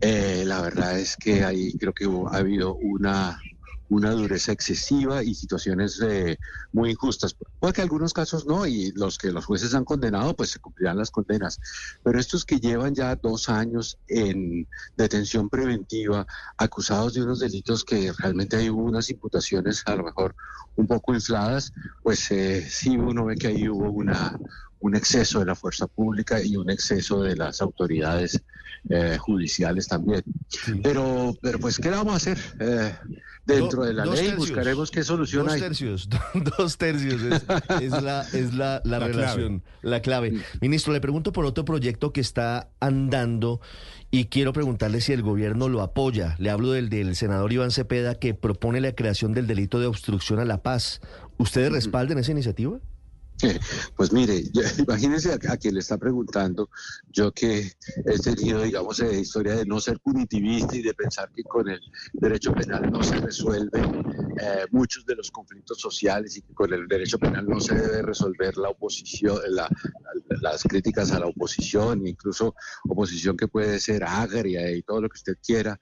eh, 0.00 0.44
la 0.46 0.60
verdad 0.60 0.98
es 0.98 1.16
que 1.16 1.44
ahí 1.44 1.72
creo 1.78 1.92
que 1.92 2.04
ha 2.04 2.36
habido 2.36 2.76
una, 2.76 3.40
una 3.88 4.10
dureza 4.12 4.52
excesiva 4.52 5.22
y 5.22 5.34
situaciones 5.34 6.00
eh, 6.02 6.38
muy 6.72 6.90
injustas. 6.90 7.36
Puede 7.60 7.72
que 7.72 7.82
algunos 7.82 8.12
casos 8.12 8.46
no, 8.46 8.66
y 8.66 8.92
los 8.92 9.18
que 9.18 9.30
los 9.30 9.44
jueces 9.44 9.74
han 9.74 9.84
condenado, 9.84 10.34
pues 10.34 10.50
se 10.50 10.58
cumplirán 10.58 10.98
las 10.98 11.10
condenas. 11.10 11.60
Pero 12.02 12.18
estos 12.18 12.44
que 12.44 12.60
llevan 12.60 12.94
ya 12.94 13.14
dos 13.16 13.48
años 13.48 13.98
en 14.08 14.66
detención 14.96 15.48
preventiva, 15.48 16.26
acusados 16.56 17.14
de 17.14 17.22
unos 17.22 17.40
delitos 17.40 17.84
que 17.84 18.12
realmente 18.18 18.56
hay 18.56 18.68
unas 18.68 19.10
imputaciones 19.10 19.82
a 19.86 19.96
lo 19.96 20.04
mejor 20.04 20.34
un 20.76 20.86
poco 20.86 21.14
infladas, 21.14 21.72
pues 22.02 22.30
eh, 22.30 22.66
sí 22.68 22.96
uno 22.96 23.24
ve 23.24 23.36
que 23.36 23.48
ahí 23.48 23.68
hubo 23.68 23.90
una, 23.90 24.38
un 24.80 24.94
exceso 24.94 25.40
de 25.40 25.46
la 25.46 25.54
fuerza 25.54 25.86
pública 25.86 26.42
y 26.42 26.56
un 26.56 26.70
exceso 26.70 27.22
de 27.22 27.36
las 27.36 27.60
autoridades 27.60 28.42
eh, 28.88 29.18
judiciales 29.18 29.88
también. 29.88 30.22
Pero, 30.82 31.34
pero 31.40 31.58
pues, 31.58 31.78
¿qué 31.78 31.90
le 31.90 31.96
vamos 31.96 32.14
a 32.14 32.16
hacer? 32.16 32.38
Eh, 32.60 32.94
dentro 33.46 33.82
Do- 33.82 33.86
de 33.86 33.94
la 33.94 34.04
ley 34.04 34.14
tercios. 34.16 34.36
buscaremos 34.38 34.90
qué 34.90 35.04
solución 35.04 35.44
Dos 35.46 35.54
hay. 35.54 35.60
tercios, 35.60 36.08
dos 36.58 36.76
tercios 36.78 37.22
es, 37.22 37.44
es 37.82 38.02
la, 38.02 38.22
es 38.32 38.54
la, 38.54 38.82
la 38.84 38.98
La 38.98 39.06
relación, 39.06 39.62
la 39.82 40.00
clave. 40.00 40.40
Ministro, 40.60 40.92
le 40.92 41.00
pregunto 41.00 41.32
por 41.32 41.44
otro 41.46 41.64
proyecto 41.64 42.12
que 42.12 42.20
está 42.20 42.70
andando 42.80 43.60
y 44.10 44.26
quiero 44.26 44.52
preguntarle 44.52 45.00
si 45.00 45.12
el 45.12 45.22
gobierno 45.22 45.68
lo 45.68 45.82
apoya. 45.82 46.34
Le 46.38 46.50
hablo 46.50 46.72
del, 46.72 46.88
del 46.88 47.16
senador 47.16 47.52
Iván 47.52 47.70
Cepeda 47.70 48.14
que 48.16 48.34
propone 48.34 48.80
la 48.80 48.92
creación 48.92 49.32
del 49.32 49.46
delito 49.46 49.78
de 49.80 49.86
obstrucción 49.86 50.38
a 50.40 50.44
la 50.44 50.62
paz. 50.62 51.00
¿Ustedes 51.38 51.70
respaldan 51.72 52.18
esa 52.18 52.32
iniciativa? 52.32 52.78
Pues 53.96 54.12
mire, 54.12 54.42
imagínese 54.78 55.32
a, 55.32 55.52
a 55.52 55.56
quien 55.56 55.74
le 55.74 55.80
está 55.80 55.98
preguntando, 55.98 56.70
yo 57.08 57.32
que 57.32 57.72
he 58.06 58.18
tenido, 58.18 58.62
digamos, 58.62 59.00
eh, 59.00 59.20
historia 59.20 59.54
de 59.56 59.66
no 59.66 59.78
ser 59.80 60.00
punitivista 60.00 60.74
y 60.76 60.82
de 60.82 60.94
pensar 60.94 61.30
que 61.34 61.42
con 61.44 61.68
el 61.68 61.80
derecho 62.14 62.54
penal 62.54 62.90
no 62.90 63.02
se 63.02 63.16
resuelven 63.16 63.84
eh, 64.40 64.64
muchos 64.70 65.04
de 65.04 65.16
los 65.16 65.30
conflictos 65.30 65.78
sociales 65.80 66.36
y 66.36 66.42
que 66.42 66.54
con 66.54 66.72
el 66.72 66.88
derecho 66.88 67.18
penal 67.18 67.46
no 67.46 67.60
se 67.60 67.74
debe 67.74 68.02
resolver 68.02 68.56
la 68.56 68.70
oposición, 68.70 69.38
la- 69.50 69.68
las 70.40 70.62
críticas 70.62 71.12
a 71.12 71.20
la 71.20 71.26
oposición, 71.26 72.06
incluso 72.06 72.54
oposición 72.88 73.36
que 73.36 73.48
puede 73.48 73.78
ser 73.80 74.04
agria 74.04 74.70
y 74.74 74.82
todo 74.82 75.00
lo 75.02 75.08
que 75.08 75.16
usted 75.16 75.34
quiera. 75.44 75.78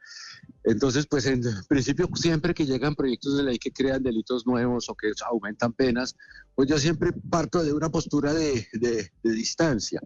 Entonces, 0.65 1.07
pues 1.07 1.27
en 1.27 1.43
principio, 1.69 2.09
siempre 2.15 2.55
que 2.55 2.65
llegan 2.67 2.95
proyectos 2.95 3.37
de 3.37 3.43
ley 3.43 3.59
que 3.59 3.71
crean 3.71 4.03
delitos 4.03 4.47
nuevos 4.47 4.89
o 4.89 4.95
que 4.95 5.13
aumentan 5.27 5.73
penas, 5.75 6.17
pues 6.55 6.69
yo 6.69 6.79
siempre 6.79 7.13
parto 7.31 7.63
de 7.63 7.73
una 7.73 7.91
postura 7.91 8.33
de, 8.33 8.67
de- 8.73 9.11
de 9.23 9.33
distancia. 9.33 10.01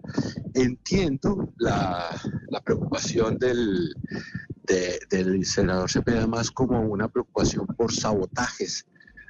Entiendo 0.55 1.53
la, 1.59 2.21
la 2.51 2.61
preocupación 2.63 3.39
del, 3.39 3.95
de- 4.67 4.99
del 5.11 5.45
senador 5.45 5.91
Cepeda 5.91 6.27
más 6.27 6.51
como 6.51 6.81
una 6.81 7.09
preocupación 7.09 7.67
por 7.67 7.93
sabotajes 7.93 8.87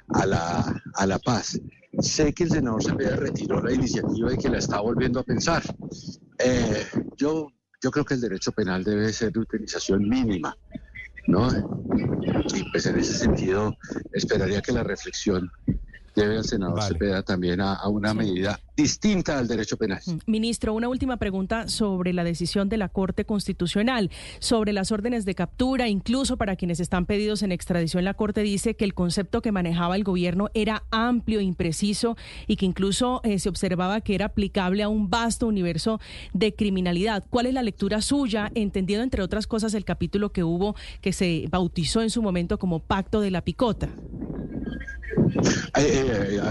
a 0.09 0.25
la, 0.25 0.81
a 0.95 1.05
la 1.05 1.19
paz. 1.19 1.59
Sé 1.99 2.33
que 2.33 2.43
el 2.45 2.51
senador 2.51 2.83
Cepeda 2.83 3.15
retiró 3.15 3.61
la 3.61 3.73
iniciativa 3.73 4.33
y 4.33 4.37
que 4.37 4.49
la 4.49 4.57
está 4.59 4.79
volviendo 4.79 5.19
a 5.19 5.23
pensar. 5.23 5.61
Eh, 6.39 6.85
yo, 7.17 7.47
yo 7.81 7.91
creo 7.91 8.05
que 8.05 8.13
el 8.13 8.21
derecho 8.21 8.51
penal 8.51 8.83
debe 8.83 9.11
ser 9.11 9.31
de 9.33 9.39
utilización 9.39 10.07
mínima. 10.07 10.55
¿No? 11.27 11.49
Y 12.53 12.71
pues 12.71 12.85
en 12.85 12.99
ese 12.99 13.13
sentido 13.13 13.77
esperaría 14.13 14.61
que 14.61 14.71
la 14.71 14.83
reflexión 14.83 15.51
lleve 16.15 16.37
al 16.37 16.43
senador 16.43 16.79
Vale. 16.79 16.93
Cepeda 16.93 17.23
también 17.23 17.61
a, 17.61 17.75
a 17.75 17.87
una 17.87 18.13
medida 18.13 18.59
distinta 18.81 19.37
al 19.37 19.47
derecho 19.47 19.75
penal. 19.77 19.99
Mm. 20.05 20.17
Ministro, 20.25 20.73
una 20.73 20.87
última 20.87 21.17
pregunta 21.17 21.67
sobre 21.67 22.13
la 22.13 22.23
decisión 22.23 22.69
de 22.69 22.77
la 22.77 22.87
Corte 22.87 23.25
Constitucional, 23.25 24.09
sobre 24.39 24.71
las 24.71 24.91
órdenes 24.91 25.25
de 25.25 25.35
captura, 25.35 25.89
incluso 25.89 26.37
para 26.37 26.55
quienes 26.55 26.79
están 26.79 27.05
pedidos 27.05 27.43
en 27.43 27.51
extradición. 27.51 28.05
La 28.05 28.13
Corte 28.13 28.41
dice 28.41 28.75
que 28.75 28.85
el 28.85 28.93
concepto 28.93 29.41
que 29.41 29.51
manejaba 29.51 29.97
el 29.97 30.03
gobierno 30.03 30.49
era 30.53 30.83
amplio, 30.91 31.41
impreciso 31.41 32.15
y 32.47 32.55
que 32.55 32.65
incluso 32.65 33.19
eh, 33.23 33.39
se 33.39 33.49
observaba 33.49 33.99
que 34.01 34.15
era 34.15 34.27
aplicable 34.27 34.83
a 34.83 34.89
un 34.89 35.09
vasto 35.09 35.47
universo 35.47 35.99
de 36.33 36.53
criminalidad. 36.55 37.25
¿Cuál 37.29 37.47
es 37.47 37.53
la 37.53 37.63
lectura 37.63 38.01
suya, 38.01 38.49
entendiendo 38.55 39.03
entre 39.03 39.23
otras 39.23 39.45
cosas 39.45 39.73
el 39.73 39.83
capítulo 39.83 40.31
que 40.31 40.43
hubo 40.43 40.75
que 41.01 41.11
se 41.11 41.47
bautizó 41.49 42.01
en 42.01 42.09
su 42.09 42.21
momento 42.21 42.57
como 42.57 42.79
Pacto 42.79 43.19
de 43.19 43.31
la 43.31 43.41
Picota? 43.41 43.89
Ay, 45.73 45.85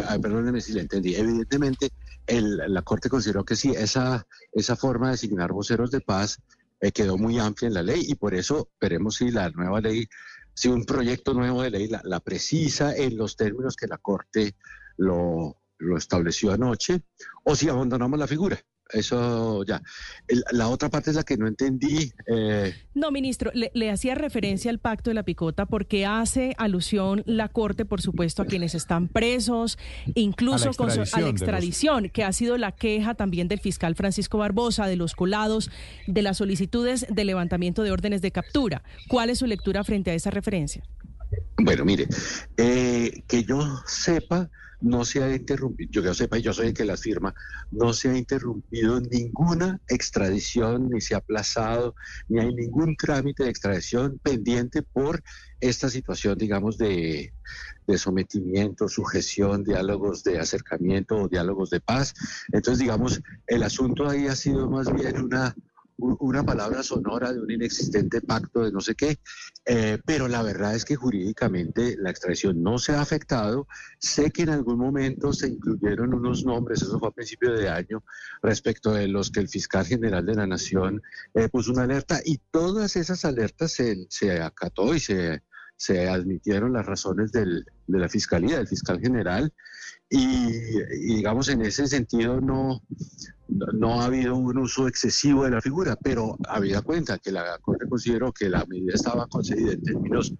ay, 0.08 0.18
perdóneme 0.18 0.60
si 0.60 0.72
le 0.72 0.82
entendí. 0.82 1.14
Evidentemente, 1.14 1.90
el- 2.28 2.56
la 2.72 2.82
Corte 2.82 3.08
consideró 3.08 3.44
que 3.44 3.56
sí, 3.56 3.70
esa, 3.76 4.26
esa 4.52 4.76
forma 4.76 5.06
de 5.06 5.12
designar 5.12 5.52
voceros 5.52 5.90
de 5.90 6.00
paz 6.00 6.40
eh, 6.80 6.92
quedó 6.92 7.18
muy 7.18 7.38
amplia 7.38 7.68
en 7.68 7.74
la 7.74 7.82
ley 7.82 8.04
y 8.06 8.14
por 8.14 8.34
eso 8.34 8.70
veremos 8.80 9.16
si 9.16 9.30
la 9.30 9.50
nueva 9.50 9.80
ley, 9.80 10.06
si 10.54 10.68
un 10.68 10.84
proyecto 10.84 11.34
nuevo 11.34 11.62
de 11.62 11.70
ley 11.70 11.88
la, 11.88 12.00
la 12.04 12.20
precisa 12.20 12.94
en 12.94 13.16
los 13.16 13.36
términos 13.36 13.74
que 13.76 13.86
la 13.88 13.98
Corte 13.98 14.54
lo, 14.96 15.56
lo 15.78 15.96
estableció 15.96 16.52
anoche 16.52 17.02
o 17.44 17.56
si 17.56 17.68
abandonamos 17.68 18.18
la 18.18 18.26
figura. 18.26 18.58
Eso 18.92 19.64
ya. 19.64 19.82
El- 20.28 20.42
la 20.52 20.68
otra 20.68 20.88
parte 20.88 21.10
es 21.10 21.16
la 21.16 21.22
que 21.22 21.36
no 21.36 21.46
entendí. 21.46 22.10
eh, 22.26 22.74
No, 22.94 23.10
ministro, 23.10 23.50
le, 23.54 23.70
le 23.74 23.90
hacía 23.90 24.14
referencia 24.14 24.70
al 24.70 24.78
pacto 24.78 25.10
de 25.10 25.14
la 25.14 25.22
picota 25.22 25.66
porque 25.66 26.06
hace 26.06 26.54
alusión 26.58 27.22
la 27.26 27.48
Corte, 27.48 27.84
por 27.84 28.00
supuesto, 28.00 28.42
a 28.42 28.46
quienes 28.46 28.74
están 28.74 29.08
presos, 29.08 29.78
incluso 30.14 30.64
A 30.64 30.68
la 30.70 30.74
con 30.74 30.90
so- 30.90 31.00
a 31.00 31.02
extradición 31.04 31.20
la 31.20 31.30
los- 31.32 31.40
extradición, 31.42 32.08
que 32.08 32.24
ha 32.24 32.32
sido 32.32 32.56
la 32.56 32.72
queja 32.72 33.14
también 33.14 33.46
del 33.48 33.60
fiscal 33.60 33.94
Francisco 33.94 34.38
Barbosa, 34.38 34.86
de 34.86 34.96
los 34.96 35.14
colados, 35.14 35.70
de 36.06 36.22
las 36.22 36.38
solicitudes 36.38 37.06
de 37.10 37.24
levantamiento 37.24 37.82
de 37.82 37.90
órdenes 37.90 38.22
de 38.22 38.30
captura. 38.32 38.82
¿Cuál 39.08 39.30
es 39.30 39.38
su 39.38 39.46
lectura 39.46 39.84
frente 39.84 40.10
a 40.10 40.14
esa 40.14 40.30
referencia? 40.30 40.82
Bueno, 41.56 41.84
mire, 41.84 42.06
eh, 42.56 43.22
que 43.26 43.44
yo 43.44 43.60
sepa, 43.86 44.50
no 44.80 45.04
se 45.04 45.22
ha 45.22 45.34
interrumpido, 45.34 45.90
yo 45.90 46.02
que 46.02 46.08
yo 46.08 46.14
sepa, 46.14 46.38
y 46.38 46.42
yo 46.42 46.52
soy 46.52 46.68
el 46.68 46.74
que 46.74 46.84
las 46.84 47.02
firma, 47.02 47.34
no 47.70 47.92
se 47.92 48.10
ha 48.10 48.16
interrumpido 48.16 49.00
ninguna 49.00 49.80
extradición, 49.88 50.88
ni 50.88 51.00
se 51.00 51.14
ha 51.14 51.18
aplazado, 51.18 51.94
ni 52.28 52.40
hay 52.40 52.54
ningún 52.54 52.96
trámite 52.96 53.44
de 53.44 53.50
extradición 53.50 54.20
pendiente 54.22 54.82
por 54.82 55.20
esta 55.60 55.88
situación, 55.88 56.38
digamos, 56.38 56.78
de, 56.78 57.34
de 57.86 57.98
sometimiento, 57.98 58.88
sujeción, 58.88 59.64
diálogos 59.64 60.22
de 60.22 60.38
acercamiento 60.38 61.16
o 61.16 61.28
diálogos 61.28 61.70
de 61.70 61.80
paz. 61.80 62.14
Entonces, 62.52 62.78
digamos, 62.78 63.20
el 63.46 63.62
asunto 63.64 64.08
ahí 64.08 64.28
ha 64.28 64.36
sido 64.36 64.70
más 64.70 64.92
bien 64.92 65.20
una 65.20 65.56
una 65.98 66.44
palabra 66.44 66.82
sonora 66.82 67.32
de 67.32 67.40
un 67.40 67.50
inexistente 67.50 68.20
pacto 68.20 68.62
de 68.62 68.70
no 68.70 68.80
sé 68.80 68.94
qué, 68.94 69.18
eh, 69.66 69.98
pero 70.06 70.28
la 70.28 70.42
verdad 70.42 70.74
es 70.74 70.84
que 70.84 70.94
jurídicamente 70.94 71.96
la 71.98 72.10
extradición 72.10 72.62
no 72.62 72.78
se 72.78 72.92
ha 72.92 73.00
afectado. 73.00 73.66
Sé 73.98 74.30
que 74.30 74.42
en 74.42 74.50
algún 74.50 74.78
momento 74.78 75.32
se 75.32 75.48
incluyeron 75.48 76.14
unos 76.14 76.44
nombres, 76.44 76.82
eso 76.82 76.98
fue 76.98 77.08
a 77.08 77.12
principio 77.12 77.52
de 77.52 77.68
año, 77.68 78.04
respecto 78.42 78.92
de 78.92 79.08
los 79.08 79.30
que 79.30 79.40
el 79.40 79.48
fiscal 79.48 79.84
general 79.86 80.24
de 80.24 80.34
la 80.36 80.46
Nación 80.46 81.02
eh, 81.34 81.48
puso 81.48 81.72
una 81.72 81.82
alerta 81.82 82.20
y 82.24 82.38
todas 82.50 82.94
esas 82.96 83.24
alertas 83.24 83.72
se, 83.72 84.06
se 84.08 84.40
acató 84.40 84.94
y 84.94 85.00
se, 85.00 85.42
se 85.76 86.08
admitieron 86.08 86.72
las 86.72 86.86
razones 86.86 87.32
del, 87.32 87.66
de 87.86 87.98
la 87.98 88.08
fiscalía, 88.08 88.58
del 88.58 88.68
fiscal 88.68 89.00
general, 89.00 89.52
y, 90.10 90.52
digamos 91.16 91.48
en 91.48 91.62
ese 91.62 91.86
sentido 91.86 92.40
no, 92.40 92.82
no 93.48 94.00
ha 94.00 94.06
habido 94.06 94.36
un 94.36 94.58
uso 94.58 94.86
excesivo 94.88 95.44
de 95.44 95.50
la 95.50 95.60
figura, 95.60 95.96
pero 95.96 96.36
había 96.48 96.82
cuenta 96.82 97.18
que 97.18 97.32
la 97.32 97.58
Corte 97.58 97.88
consideró 97.88 98.32
que 98.32 98.48
la 98.48 98.64
medida 98.66 98.92
estaba 98.94 99.26
concedida 99.26 99.72
en 99.72 99.82
términos 99.82 100.34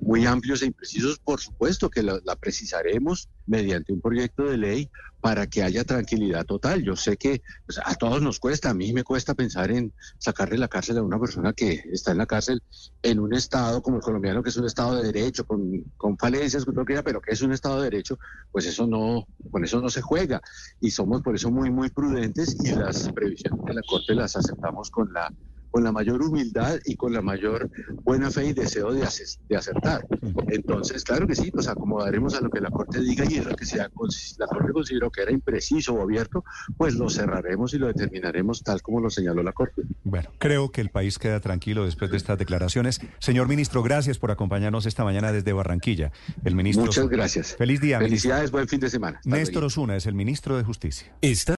muy 0.00 0.26
amplios 0.26 0.62
e 0.62 0.66
imprecisos, 0.66 1.18
por 1.18 1.40
supuesto 1.40 1.88
que 1.88 2.02
la, 2.02 2.20
precisaremos 2.40 3.28
mediante 3.46 3.92
un 3.92 4.00
proyecto 4.00 4.44
de 4.44 4.58
ley 4.58 4.90
para 5.20 5.46
que 5.46 5.62
haya 5.62 5.84
tranquilidad 5.84 6.44
total. 6.44 6.82
Yo 6.82 6.96
sé 6.96 7.16
que 7.16 7.42
pues, 7.64 7.78
a 7.82 7.94
todos 7.94 8.20
nos 8.20 8.40
cuesta, 8.40 8.70
a 8.70 8.74
mí 8.74 8.92
me 8.92 9.04
cuesta 9.04 9.34
pensar 9.34 9.70
en 9.70 9.92
sacarle 10.18 10.58
la 10.58 10.66
cárcel 10.66 10.98
a 10.98 11.02
una 11.02 11.20
persona 11.20 11.52
que 11.52 11.84
está 11.92 12.10
en 12.10 12.18
la 12.18 12.26
cárcel 12.26 12.60
en 13.02 13.20
un 13.20 13.32
estado 13.32 13.82
como 13.82 13.98
el 13.98 14.02
colombiano, 14.02 14.42
que 14.42 14.50
es 14.50 14.56
un 14.56 14.66
estado 14.66 14.96
de 14.96 15.12
derecho, 15.12 15.46
con, 15.46 15.84
con 15.96 16.18
falencias, 16.18 16.64
con 16.64 16.74
lo 16.74 16.84
que 16.84 17.00
pero 17.04 17.20
que 17.20 17.32
es 17.32 17.40
un 17.40 17.52
estado 17.52 17.78
de 17.78 17.84
derecho, 17.84 18.18
pues 18.50 18.66
eso 18.66 18.86
no, 18.86 19.26
con 19.50 19.64
eso 19.64 19.80
no 19.80 19.88
se 19.88 20.02
juega. 20.02 20.42
Y 20.80 20.90
somos 20.90 21.22
por 21.22 21.36
eso 21.36 21.50
muy, 21.50 21.70
muy 21.70 21.88
prudentes 21.90 22.51
y 22.62 22.72
las 22.72 23.10
previsiones 23.12 23.64
de 23.64 23.74
la 23.74 23.82
Corte 23.82 24.14
las 24.14 24.36
aceptamos 24.36 24.90
con 24.90 25.12
la 25.12 25.32
con 25.72 25.82
la 25.82 25.90
mayor 25.90 26.22
humildad 26.22 26.78
y 26.84 26.96
con 26.96 27.12
la 27.14 27.22
mayor 27.22 27.70
buena 28.04 28.30
fe 28.30 28.48
y 28.48 28.52
deseo 28.52 28.92
de, 28.92 29.08
de 29.48 29.56
acertar. 29.56 30.06
Entonces, 30.48 31.02
claro 31.02 31.26
que 31.26 31.34
sí, 31.34 31.50
nos 31.52 31.66
acomodaremos 31.66 32.34
a 32.34 32.42
lo 32.42 32.50
que 32.50 32.60
la 32.60 32.70
Corte 32.70 33.00
diga 33.00 33.24
y 33.28 33.36
en 33.36 33.48
lo 33.48 33.56
que 33.56 33.64
sea, 33.64 33.90
la 34.38 34.46
Corte 34.46 34.72
consideró 34.72 35.10
que 35.10 35.22
era 35.22 35.32
impreciso 35.32 35.94
o 35.94 36.02
abierto, 36.02 36.44
pues 36.76 36.94
lo 36.94 37.08
cerraremos 37.08 37.72
y 37.72 37.78
lo 37.78 37.86
determinaremos 37.86 38.62
tal 38.62 38.82
como 38.82 39.00
lo 39.00 39.08
señaló 39.08 39.42
la 39.42 39.52
Corte. 39.52 39.82
Bueno, 40.04 40.28
creo 40.38 40.70
que 40.70 40.82
el 40.82 40.90
país 40.90 41.18
queda 41.18 41.40
tranquilo 41.40 41.86
después 41.86 42.10
de 42.10 42.18
estas 42.18 42.38
declaraciones. 42.38 43.00
Señor 43.18 43.48
ministro, 43.48 43.82
gracias 43.82 44.18
por 44.18 44.30
acompañarnos 44.30 44.84
esta 44.84 45.04
mañana 45.04 45.32
desde 45.32 45.54
Barranquilla. 45.54 46.12
El 46.44 46.54
ministro. 46.54 46.84
Muchas 46.84 47.08
gracias. 47.08 47.56
Feliz 47.56 47.80
día. 47.80 47.98
Felicidades, 47.98 48.50
buen 48.50 48.68
fin 48.68 48.80
de 48.80 48.90
semana. 48.90 49.22
Néstor 49.24 49.64
Osuna 49.64 49.96
es 49.96 50.04
el 50.04 50.14
ministro 50.14 50.58
de 50.58 50.64
Justicia. 50.64 51.16